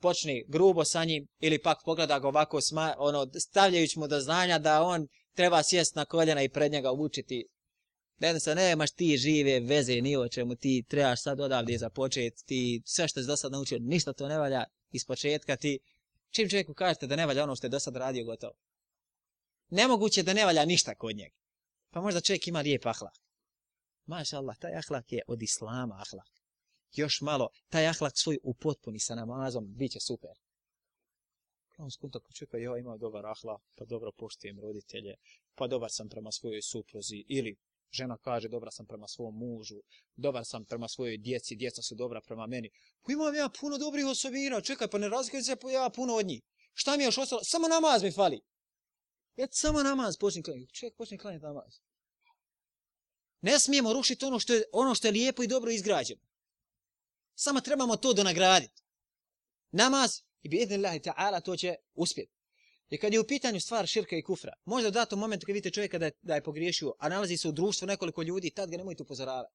[0.00, 4.58] počne grubo sa njim ili pak pogleda ga ovako sma, ono, stavljajući mu do znanja
[4.58, 7.46] da on treba sjest na koljena i pred njega učiti.
[8.18, 12.82] Da jednostavno nemaš ti žive veze ni o čemu ti trebaš sad odavde započeti, ti
[12.84, 15.78] sve što si do sad naučio, ništa to ne valja iz početka ti.
[16.30, 18.52] Čim čovjeku kažete da ne valja ono što je do sad radio gotovo.
[19.70, 21.34] Nemoguće da ne valja ništa kod njega.
[21.90, 23.25] Pa možda čovjek ima lijep ahlak.
[24.06, 26.30] Maša Allah, taj ahlak je od islama ahlak.
[26.92, 30.30] Još malo, taj ahlak svoj upotpuni sa namazom, bit će super.
[31.78, 35.14] On skunta ko čovjeka, ja imam dobar ahlak, pa dobro poštujem roditelje,
[35.54, 37.56] pa dobar sam prema svojoj supruzi, ili
[37.90, 39.80] žena kaže dobra sam prema svom mužu,
[40.16, 42.70] dobar sam prema svojoj djeci, djeca su dobra prema meni.
[43.02, 46.26] Pa imam ja puno dobrih osobina, čekaj, pa ne razlikujem se pa ja puno od
[46.26, 46.42] njih.
[46.72, 47.44] Šta mi je još ostalo?
[47.44, 48.40] Samo namaz mi fali.
[49.36, 50.74] Ja samo namaz počnem klanjati.
[50.74, 51.85] Čovjek počne klanjati namaz.
[53.40, 56.20] Ne smijemo rušiti ono što je, ono što je lijepo i dobro izgrađeno.
[57.34, 58.82] Samo trebamo to da nagraditi.
[59.70, 62.32] Namaz, i bi idnillahi ta'ala, to će uspjeti.
[62.90, 65.70] I kad je u pitanju stvar širka i kufra, možda u datom momentu kad vidite
[65.70, 68.76] čovjeka da je, da je pogriješio, a nalazi se u društvu nekoliko ljudi, tad ga
[68.76, 69.54] nemojte upozoravati.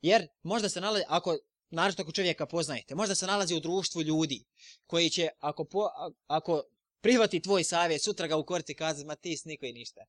[0.00, 1.38] Jer možda se nalazi, ako,
[1.70, 4.44] naravno ako čovjeka poznajete, možda se nalazi u društvu ljudi
[4.86, 5.88] koji će, ako, po,
[6.26, 6.62] ako
[7.00, 10.00] prihvati tvoj savjet, sutra ga ukoriti i kazati, ma ti niko i ništa.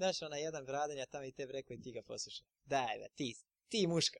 [0.00, 2.46] Znaš, ona jedan bradenja tamo i te rekao i ti ga poslušaj.
[2.64, 3.36] Daj, da, ti,
[3.68, 4.18] ti muška.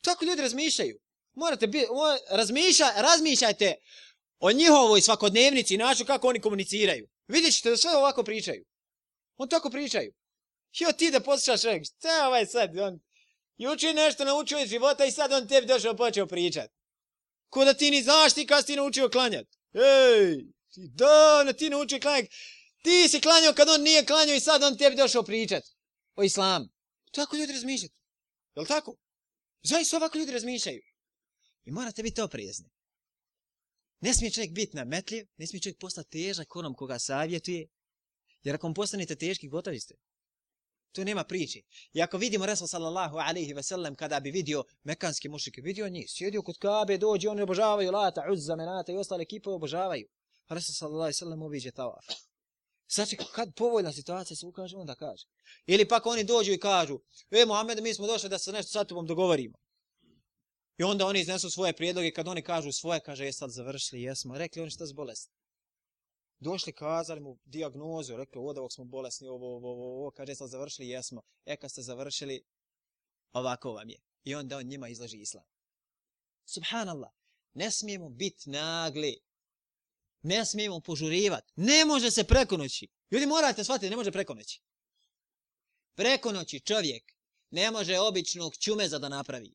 [0.00, 0.98] Tako ljudi razmišljaju.
[1.34, 1.86] Morate biti,
[2.30, 3.74] razmišlja, razmišljajte
[4.38, 7.08] o njihovoj svakodnevnici i načinu kako oni komuniciraju.
[7.28, 8.64] Vidjet ćete da sve ovako pričaju.
[9.36, 10.12] On tako pričaju.
[10.78, 12.78] Jo, ti da poslušaš rekao, šta je ovaj sad?
[12.78, 13.00] On
[13.56, 16.70] juče nešto naučio iz života i sad on tebi došao počeo pričat.
[17.48, 19.46] Ko da ti ni znaš ti kad si ti naučio klanjat.
[19.72, 20.36] Ej,
[20.74, 22.28] ti da, ne ti naučio klanjat.
[22.82, 25.64] Ti si klanjao kad on nije klanjao i sad on tebi došao pričat
[26.16, 26.68] o islamu.
[27.12, 27.90] Tako ljudi razmišljaju.
[28.56, 28.96] Je tako?
[29.62, 30.82] Zaista ovako ljudi razmišljaju.
[31.64, 32.70] I morate biti oprijezni.
[34.00, 37.68] Ne smije čovjek biti nametljiv, ne smije čovjek postati težak onom koga savjetuje,
[38.42, 39.94] jer ako postanete teški, gotovi ste.
[40.92, 41.60] To nema priče.
[41.92, 46.06] I ako vidimo Resul sallallahu alaihi ve sellem kada bi vidio mekanski mušike, vidio njih,
[46.08, 50.08] sjedio kod Kabe, dođe, oni obožavaju lata, uzza, menata i ostale ekipe obožavaju.
[50.48, 52.06] Resul sallallahu alaihi ve sellem obiđe tavaf.
[52.90, 55.26] Znači, kad povoljna situacija se ukaže, onda kaže.
[55.66, 58.84] Ili pak oni dođu i kažu, e, Mohamed, mi smo došli da se nešto sa
[58.84, 59.58] tobom dogovorimo.
[60.78, 64.38] I onda oni iznesu svoje prijedloge, kad oni kažu svoje, kaže, je sad završili, jesmo.
[64.38, 65.32] Rekli oni šta je bolesti.
[66.40, 70.34] Došli, kazali mu diagnozu, rekli, od ovog smo bolesni, ovo, ovo, ovo, ovo, kaže, e,
[70.34, 71.22] sad završili, jesmo.
[71.44, 72.42] E, kad ste završili,
[73.32, 73.98] ovako vam je.
[74.24, 75.44] I onda on njima izlaži islam.
[76.44, 77.10] Subhanallah,
[77.54, 79.27] ne smijemo biti nagli.
[80.28, 81.52] Ne smijemo požurivati.
[81.56, 82.88] Ne može se preko noći.
[83.10, 84.60] Ljudi morate shvatiti, ne može preko noći.
[85.94, 87.12] Preko noći čovjek
[87.50, 89.54] ne može običnog čumeza da napravi.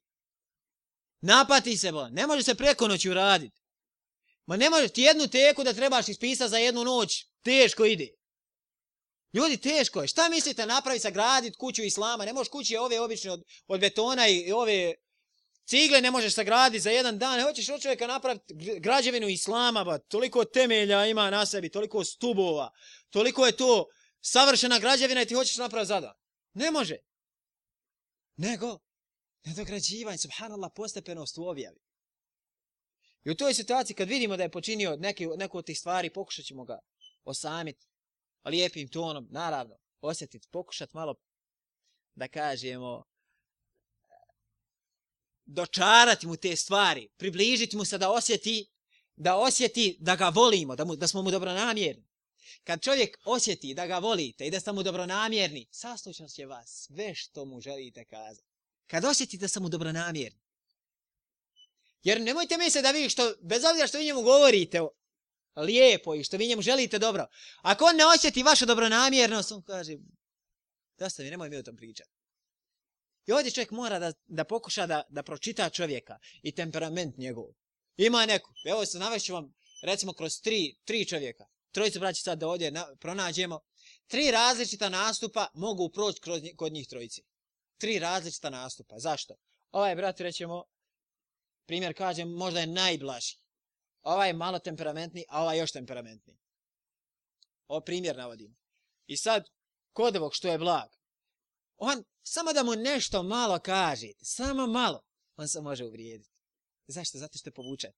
[1.22, 2.10] Napati se, bo.
[2.10, 3.62] ne može se preko noći uraditi.
[4.46, 7.26] Ma ne može ti jednu teku da trebaš ispisati za jednu noć.
[7.42, 8.08] Teško ide.
[9.34, 10.08] Ljudi, teško je.
[10.08, 12.26] Šta mislite napravi sa gradit kuću islama?
[12.26, 14.94] Ne možeš kući ove obične od, od betona i ove
[15.66, 17.38] cigle ne možeš sagraditi za jedan dan.
[17.38, 19.98] Ne hoćeš od čovjeka napraviti građevinu islama, ba.
[19.98, 22.72] toliko temelja ima na sebi, toliko stubova,
[23.10, 23.86] toliko je to
[24.22, 26.14] savršena građevina i ti hoćeš napraviti zada.
[26.54, 26.96] Ne može.
[28.36, 28.80] Nego,
[29.46, 31.80] Nedograđivanje, subhanallah, postepenost u objavi.
[33.26, 36.46] I u toj situaciji kad vidimo da je počinio neki, neku od tih stvari, pokušat
[36.46, 36.80] ćemo ga
[37.24, 37.88] osamiti
[38.46, 41.16] lijepim tonom, naravno, osjetiti, pokušat malo
[42.16, 43.04] da kažemo
[45.46, 48.70] dočarati mu te stvari, približiti mu se da osjeti
[49.16, 52.04] da osjeti da ga volimo, da, mu, da smo mu dobronamjerni.
[52.64, 57.16] Kad čovjek osjeti da ga volite i da ste mu dobronamjerni, saslušat će vas sve
[57.16, 58.54] što mu želite kazati
[58.88, 60.40] kad osjetite da sam mu dobronamjerni.
[62.04, 64.82] Jer nemojte misliti da vi što, bez obzira što vi njemu govorite
[65.56, 67.28] lijepo i što vi njemu želite dobro,
[67.62, 69.98] ako on ne osjeti vašu dobronamjernost, on kaže,
[70.98, 72.10] da ste mi, nemoj mi o tom pričati.
[73.26, 77.46] I ovdje čovjek mora da, da pokuša da, da pročita čovjeka i temperament njegov.
[77.98, 79.54] Ima neku, evo se navešću vam,
[79.84, 83.60] recimo kroz tri, tri čovjeka, trojicu braći sad da ovdje na, pronađemo,
[84.08, 87.24] tri različita nastupa mogu proći kroz, kod njih trojici
[87.84, 89.00] tri različita nastupa.
[89.00, 89.36] Zašto?
[89.72, 90.64] Ovaj brat, rećemo,
[91.66, 93.38] primjer kažem, možda je najblaži.
[94.02, 96.38] Ovaj je malo temperamentni, a ovaj još temperamentni.
[97.68, 98.56] O primjer navodim.
[99.08, 99.50] I sad,
[99.94, 100.90] kod ovog što je blag,
[101.84, 105.02] on, samo da mu nešto malo kažete, samo malo,
[105.36, 106.30] on se može uvrijediti.
[106.88, 107.18] Zašto?
[107.18, 107.92] Zato što je povučen.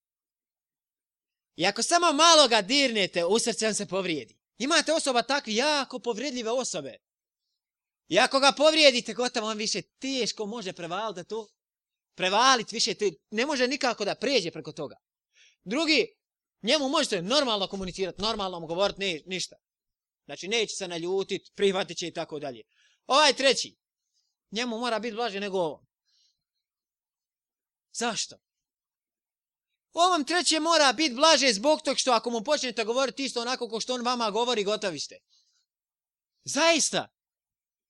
[1.56, 4.38] I ako samo malo ga dirnete, u srce on se povrijedi.
[4.58, 6.96] Imate osoba takvi jako povrijedljive osobe.
[8.08, 11.48] I ako ga povrijedite, gotovo on više teško može prevaliti to.
[12.14, 14.96] Prevaliti više, te, ne može nikako da pređe preko toga.
[15.64, 16.14] Drugi,
[16.62, 19.56] njemu možete normalno komunicirati, normalno mu govoriti, ne, ništa.
[20.24, 22.62] Znači, neće se naljutit, prihvatit će i tako dalje.
[23.06, 23.76] Ovaj treći,
[24.50, 25.86] njemu mora biti blaže nego ovom.
[27.92, 28.36] Zašto?
[29.92, 33.80] Ovom treće mora biti blaže zbog tog što ako mu počnete govoriti isto onako ko
[33.80, 35.18] što on vama govori, gotovi ste.
[36.44, 37.08] Zaista.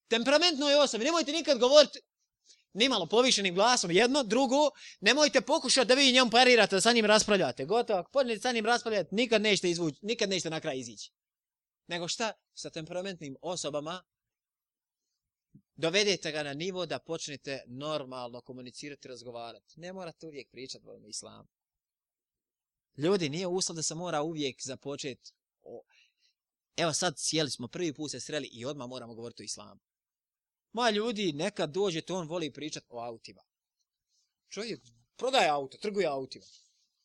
[0.07, 1.05] Temperamentno je osobi.
[1.05, 2.01] Nemojte nikad govoriti
[2.77, 3.91] nimalo povišenim glasom.
[3.91, 7.65] Jedno, drugo, nemojte pokušati da vi njemu parirate, da sa njim raspravljate.
[7.65, 11.11] Gotovo, ako počnete sa njim raspravljati, nikad nećete izvući, nikad nećete na kraj izići.
[11.87, 12.33] Nego šta?
[12.53, 14.03] Sa temperamentnim osobama
[15.77, 19.79] dovedete ga na nivo da počnete normalno komunicirati, razgovarati.
[19.79, 21.47] Ne morate uvijek pričati o islamu.
[22.97, 25.31] Ljudi, nije uslov da se mora uvijek započeti.
[25.63, 25.83] O...
[26.77, 29.81] Evo sad sjeli smo, prvi put se sreli i odmah moramo govoriti o islamu.
[30.71, 33.41] Ma ljudi, nekad dođe to on voli pričati o autima.
[34.49, 34.81] Čovjek
[35.15, 36.45] prodaje auto, trguje autima.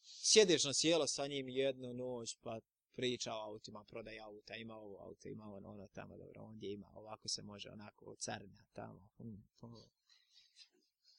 [0.02, 2.60] Sjedeš na sjelo sa njim jednu noć, pa
[2.94, 6.90] priča o autima, prodaj auta, ima ovo auto, ima ono, ono tamo, dobro, ondje ima,
[6.94, 9.08] ovako se može, onako, carnja, tamo.
[9.16, 9.44] Hmm,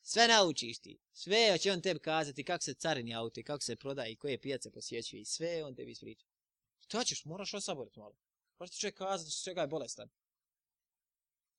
[0.01, 0.99] Sve naučiš ti.
[1.13, 4.41] Sve će on tebi kazati kako se carini auto i kako se prodaje i koje
[4.41, 6.25] pijace posjećuje i sve on tebi ispriča.
[6.79, 7.25] Šta ćeš?
[7.25, 8.15] Moraš osaboriti malo.
[8.59, 10.09] Moraš ti čovjek kazati čega je bolestan.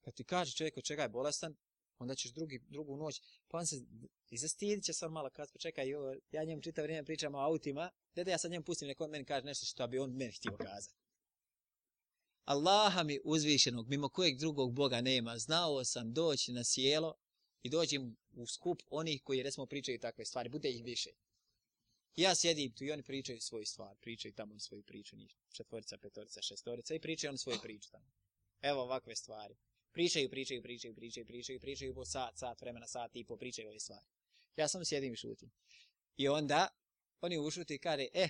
[0.00, 1.56] Kad ti kaže čovjek od čega je bolestan,
[1.98, 3.76] onda ćeš drugi, drugu noć, pa on se
[4.30, 7.38] i zastidit će sam malo kad pa čekaj, jo, ja njemu čita vrijeme pričam o
[7.38, 10.56] autima, dede ja sad njemu pustim neko meni kaže nešto što bi on meni htio
[10.56, 10.94] kazati.
[12.44, 17.14] Allaha mi uzvišenog, mimo kojeg drugog Boga nema, znao sam doći na sjelo
[17.62, 21.10] i dođem u skup onih koji recimo pričaju takve stvari, bude ih više.
[22.16, 25.40] Ja sjedim tu i oni pričaju svoju stvar, pričaju tamo svoju priču, ništa.
[25.52, 28.12] četvorica, petorica, šestorica i pričaju on svoju priču tamo.
[28.60, 29.56] Evo ovakve stvari.
[29.94, 33.80] Pričaju, pričaju, pričaju, pričaju, pričaju, pričaju po sat, sat vremena, sat i po pričaju ove
[33.80, 34.06] stvari.
[34.56, 35.50] Ja samo sjedim i šutim.
[36.16, 36.68] I onda
[37.20, 38.28] oni ušuti i kare, eh,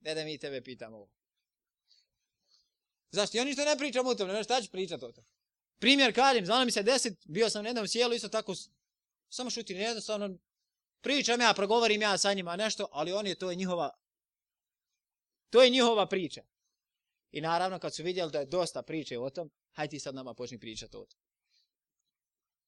[0.00, 1.10] ne da mi tebe pitamo ovo.
[3.10, 3.36] Zašto?
[3.36, 5.26] Ja ništa ne pričam o tome, ne šta ću pričati o tome.
[5.78, 8.54] Primjer kažem, znala mi se deset, bio sam na jednom sjelu, isto tako,
[9.28, 10.38] samo šutim, jednostavno,
[11.00, 13.90] pričam ja, progovorim ja sa njima nešto, ali oni, to je njihova,
[15.50, 16.42] to je njihova priča.
[17.30, 20.34] I naravno, kad su vidjeli da je dosta priče o tom, hajde ti sad nama
[20.34, 21.06] počni pričati o.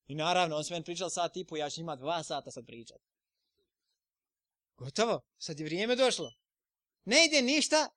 [0.07, 2.67] I naravno, on se meni pričal sat i po, ja ću njima dva sata sad
[2.67, 3.01] pričat.
[4.77, 6.33] Gotovo, sad je vrijeme došlo.
[7.05, 7.89] Ne ide ništa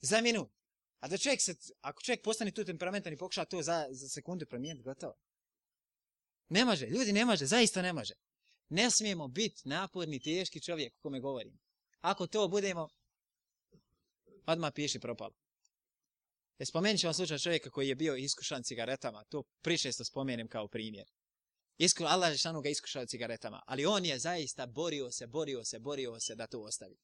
[0.00, 0.50] za minut.
[1.00, 4.46] A da čovjek se, ako čovjek postane tu temperamentan i pokuša to za, za sekundu
[4.46, 5.14] promijeniti, gotovo.
[6.48, 8.14] Ne može, ljudi ne može, zaista ne može.
[8.68, 11.58] Ne smijemo biti naporni, teški čovjek o kome govorim.
[12.00, 12.88] Ako to budemo,
[14.46, 15.34] odmah piši propalo.
[16.60, 19.24] E, spomenut ću vam slučaj čovjeka koji je bio iskušan cigaretama.
[19.24, 21.06] To pričesto spomenem kao primjer.
[21.78, 23.62] Isku, Allah Žešanu ga iskušao cigaretama.
[23.66, 26.96] Ali on je zaista borio se, borio se, borio se da to ostavi.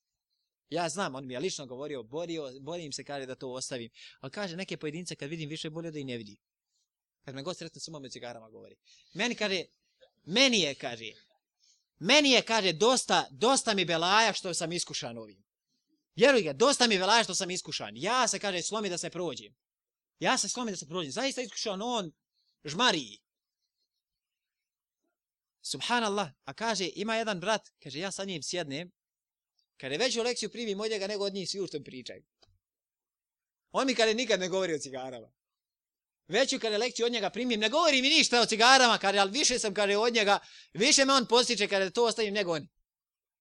[0.69, 3.91] Ja znam, on mi je lično govorio, borio, borim se, kaže da to ostavim.
[4.21, 6.37] Ali kaže, neke pojedince kad vidim više bolje da i ne vidi.
[7.25, 8.77] Kad me god sretno sumom cigarama govori.
[9.15, 9.65] Meni kaže,
[10.25, 11.13] meni je, kaže,
[11.99, 15.46] meni je, kaže, dosta, dosta mi belaja što sam iskušan ovim.
[16.17, 17.97] Vjeruj ga, dosta mi belaja što sam iskušan.
[17.97, 19.55] Ja se, kaže, slomi da se prođem.
[20.19, 21.13] Ja se slomi da se prođem.
[21.13, 22.13] Zaista iskušan on
[22.65, 23.19] žmariji.
[25.63, 26.29] Subhanallah.
[26.45, 28.93] A kaže, ima jedan brat, kaže, ja sa njim sjednem,
[29.77, 32.23] Kad je veću lekciju primim od njega nego od njih svi u što pričaju.
[33.73, 35.33] On mi kada nikad ne govori o cigarama.
[36.29, 39.59] Veću kada lekciju od njega primim, ne govori mi ništa o cigarama, kada, ali više
[39.59, 40.39] sam kada od njega,
[40.73, 42.69] više me on postiče kada to ostavim nego on.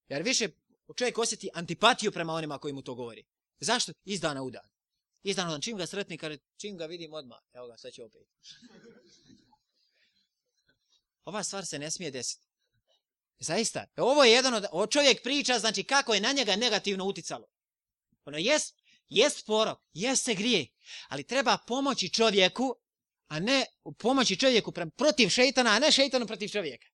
[0.07, 0.49] Jer više
[0.93, 3.25] čovjek osjeti antipatiju prema onima koji mu to govori.
[3.59, 3.91] Zašto?
[4.03, 4.69] Iz dana u dan.
[5.23, 5.61] Iz dana u dan.
[5.61, 7.39] Čim ga sretni, kada čim ga vidim odmah.
[7.53, 8.21] Evo ga, sad će opet.
[11.23, 12.47] Ova stvar se ne smije desiti.
[13.39, 13.85] Zaista.
[13.97, 14.65] Ovo je jedan od...
[14.71, 17.47] O čovjek priča, znači kako je na njega negativno uticalo.
[18.25, 18.75] Ono, jest,
[19.09, 20.67] jest porok, jest se grije,
[21.07, 22.75] ali treba pomoći čovjeku,
[23.27, 23.65] a ne
[23.97, 26.87] pomoći čovjeku protiv šeitana, a ne šeitanu protiv čovjeka.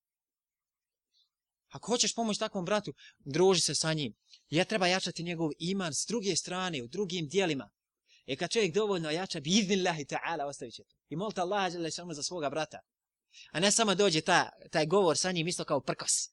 [1.71, 4.13] Ako hoćeš pomoći takvom bratu, druži se sa njim.
[4.49, 7.69] Ja treba jačati njegov iman s druge strane, u drugim dijelima.
[8.27, 10.95] E kad čovjek dovoljno jača, bi idnillahi ta'ala ostavit će to.
[11.09, 11.73] I molite Allah
[12.13, 12.79] za svoga brata.
[13.51, 16.29] A ne samo dođe ta, taj govor sa njim isto kao prkos.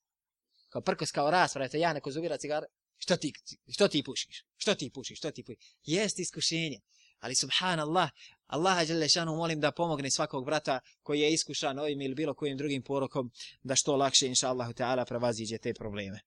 [0.69, 2.67] Kao prkos, kao rasprava, ja neko zubira cigare.
[2.99, 3.33] Što ti,
[3.73, 4.45] što ti pušiš?
[4.57, 5.19] Što ti pušiš?
[5.19, 5.77] Što ti pušiš?
[5.85, 6.81] Jest iskušenje.
[7.19, 8.11] Ali subhanallah,
[8.49, 12.83] Allaha Đelešanu molim da pomogne svakog brata koji je iskušan ovim ili bilo kojim drugim
[12.83, 13.31] porokom
[13.63, 16.21] da što lakše, inša Allahu Teala, prevaziđe te probleme.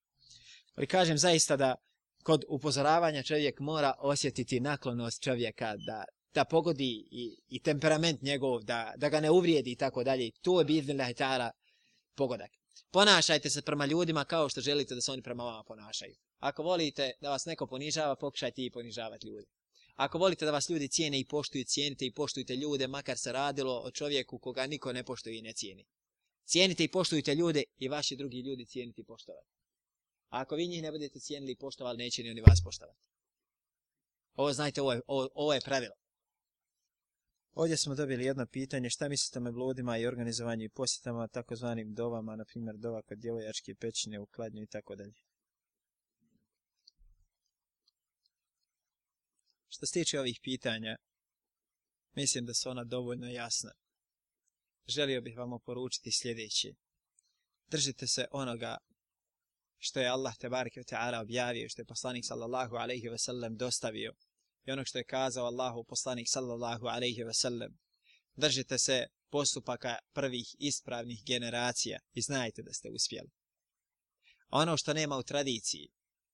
[0.74, 1.74] Ali kažem zaista da
[2.22, 6.04] kod upozoravanja čovjek mora osjetiti naklonost čovjeka da
[6.34, 10.30] da pogodi i, i temperament njegov, da, da ga ne uvrijedi i tako dalje.
[10.40, 11.50] To je bidnillahi ta'ala
[12.14, 12.50] pogodak.
[12.90, 16.14] Ponašajte se prema ljudima kao što želite da se oni prema vama ponašaju.
[16.38, 19.46] Ako volite da vas neko ponižava, pokušajte i ponižavati ljude.
[19.94, 23.80] Ako volite da vas ljudi cijene i poštuju, cijenite i poštujte ljude, makar se radilo
[23.84, 25.84] o čovjeku koga niko ne poštuje i ne cijeni.
[26.44, 29.48] Cijenite i poštujte ljude i vaši drugi ljudi cijeniti i poštovati.
[30.28, 32.98] A ako vi njih ne budete cijenili i poštovali, neće ni oni vas poštovati.
[34.34, 35.94] Ovo znajte, ovo je, ovo, ovo je pravilo.
[37.54, 42.36] Ovdje smo dobili jedno pitanje, šta mislite o bludima i organizovanju i posjetama takozvanim dovama,
[42.36, 45.12] na primjer dova kod djevojačke pećine u kladnju i tako dalje.
[49.74, 50.96] Što se tiče ovih pitanja,
[52.14, 53.72] mislim da su ona dovoljno jasna.
[54.86, 56.68] Želio bih vam oporučiti sljedeće.
[57.66, 58.78] Držite se onoga
[59.78, 64.12] što je Allah te ve taala objavio, što je poslanik sallallahu alejhi ve sellem dostavio
[64.64, 67.78] i onog što je kazao Allahu poslanik sallallahu alejhi ve sellem.
[68.36, 73.30] Držite se postupaka prvih ispravnih generacija i znajte da ste uspjeli.
[74.48, 75.88] Ono što nema u tradiciji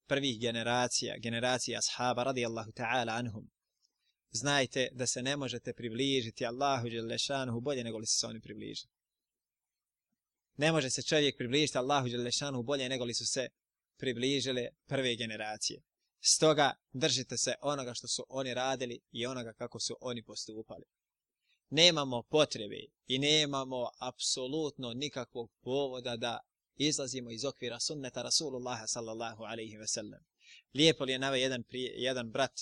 [0.08, 3.50] prvih generacija, generacija ashaba radijallahu ta'ala anhum,
[4.30, 8.92] znajte da se ne možete približiti Allahu Đelešanuhu bolje nego li se oni približili.
[10.56, 13.48] Ne može se čovjek približiti Allahu Đelešanuhu bolje nego li su se
[13.96, 15.82] približile prve generacije.
[16.20, 20.84] Stoga držite se onoga što su oni radili i onoga kako su oni postupali.
[21.70, 26.40] Nemamo potrebe i nemamo apsolutno nikakvog povoda da
[26.86, 30.20] izlazimo iz okvira sunneta Rasulullaha sallallahu alaihi ve sellem.
[30.74, 32.60] Lijepo li je nave jedan, pri, jedan brat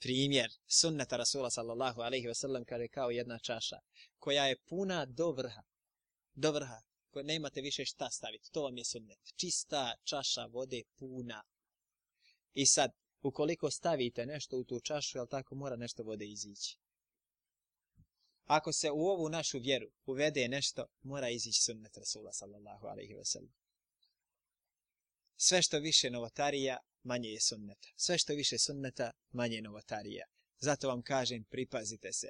[0.00, 3.78] primjer sunneta Rasula sallallahu alaihi ve sellem kaže kao jedna čaša
[4.18, 5.62] koja je puna do vrha.
[6.34, 6.80] Do vrha.
[7.10, 8.52] Koja nemate više šta staviti.
[8.52, 9.18] To vam je sunnet.
[9.36, 11.42] Čista čaša vode puna.
[12.54, 12.90] I sad,
[13.22, 16.78] ukoliko stavite nešto u tu čašu, jel tako mora nešto vode izići.
[18.46, 23.24] Ako se u ovu našu vjeru uvede nešto, mora izići sunnet Rasula sallallahu alaihi wa
[23.24, 23.54] sallam.
[25.36, 27.88] Sve što više novotarija, manje je sunneta.
[27.96, 30.26] Sve što više sunneta, manje je novotarija.
[30.58, 32.28] Zato vam kažem, pripazite se.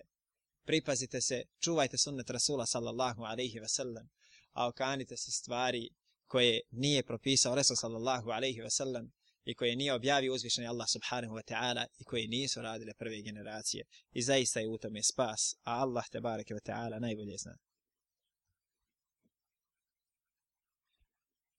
[0.65, 4.09] Pripazite se, čuvajte sunnet Rasula sallallahu alaihi wa sallam,
[4.53, 5.91] a okanite se stvari
[6.27, 9.13] koje nije propisao Rasul sallallahu alaihi wa sallam,
[9.47, 13.85] i koje nije objavio uzvišeni Allah subhanahu wa ta'ala i koje nisu radile prve generacije.
[14.13, 17.57] I zaista je u tome spas, a Allah te bareke wa ta'ala najbolje zna.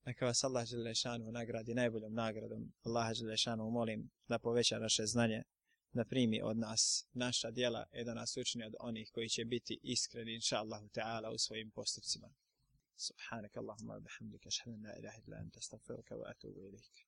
[0.05, 2.73] Neka vas Allah Želešanu nagradi najboljom nagradom.
[2.83, 5.43] Allah Želešanu molim da poveća naše znanje,
[5.93, 9.79] da primi od nas naša dijela i da nas učini od onih koji će biti
[9.83, 12.29] iskreni, inša Allahu Teala, u svojim postupcima.
[12.97, 17.05] Subhanak Allahumma bihamdika, šhanu la ilaha illa anta, astaghfiruka wa atubu ilik.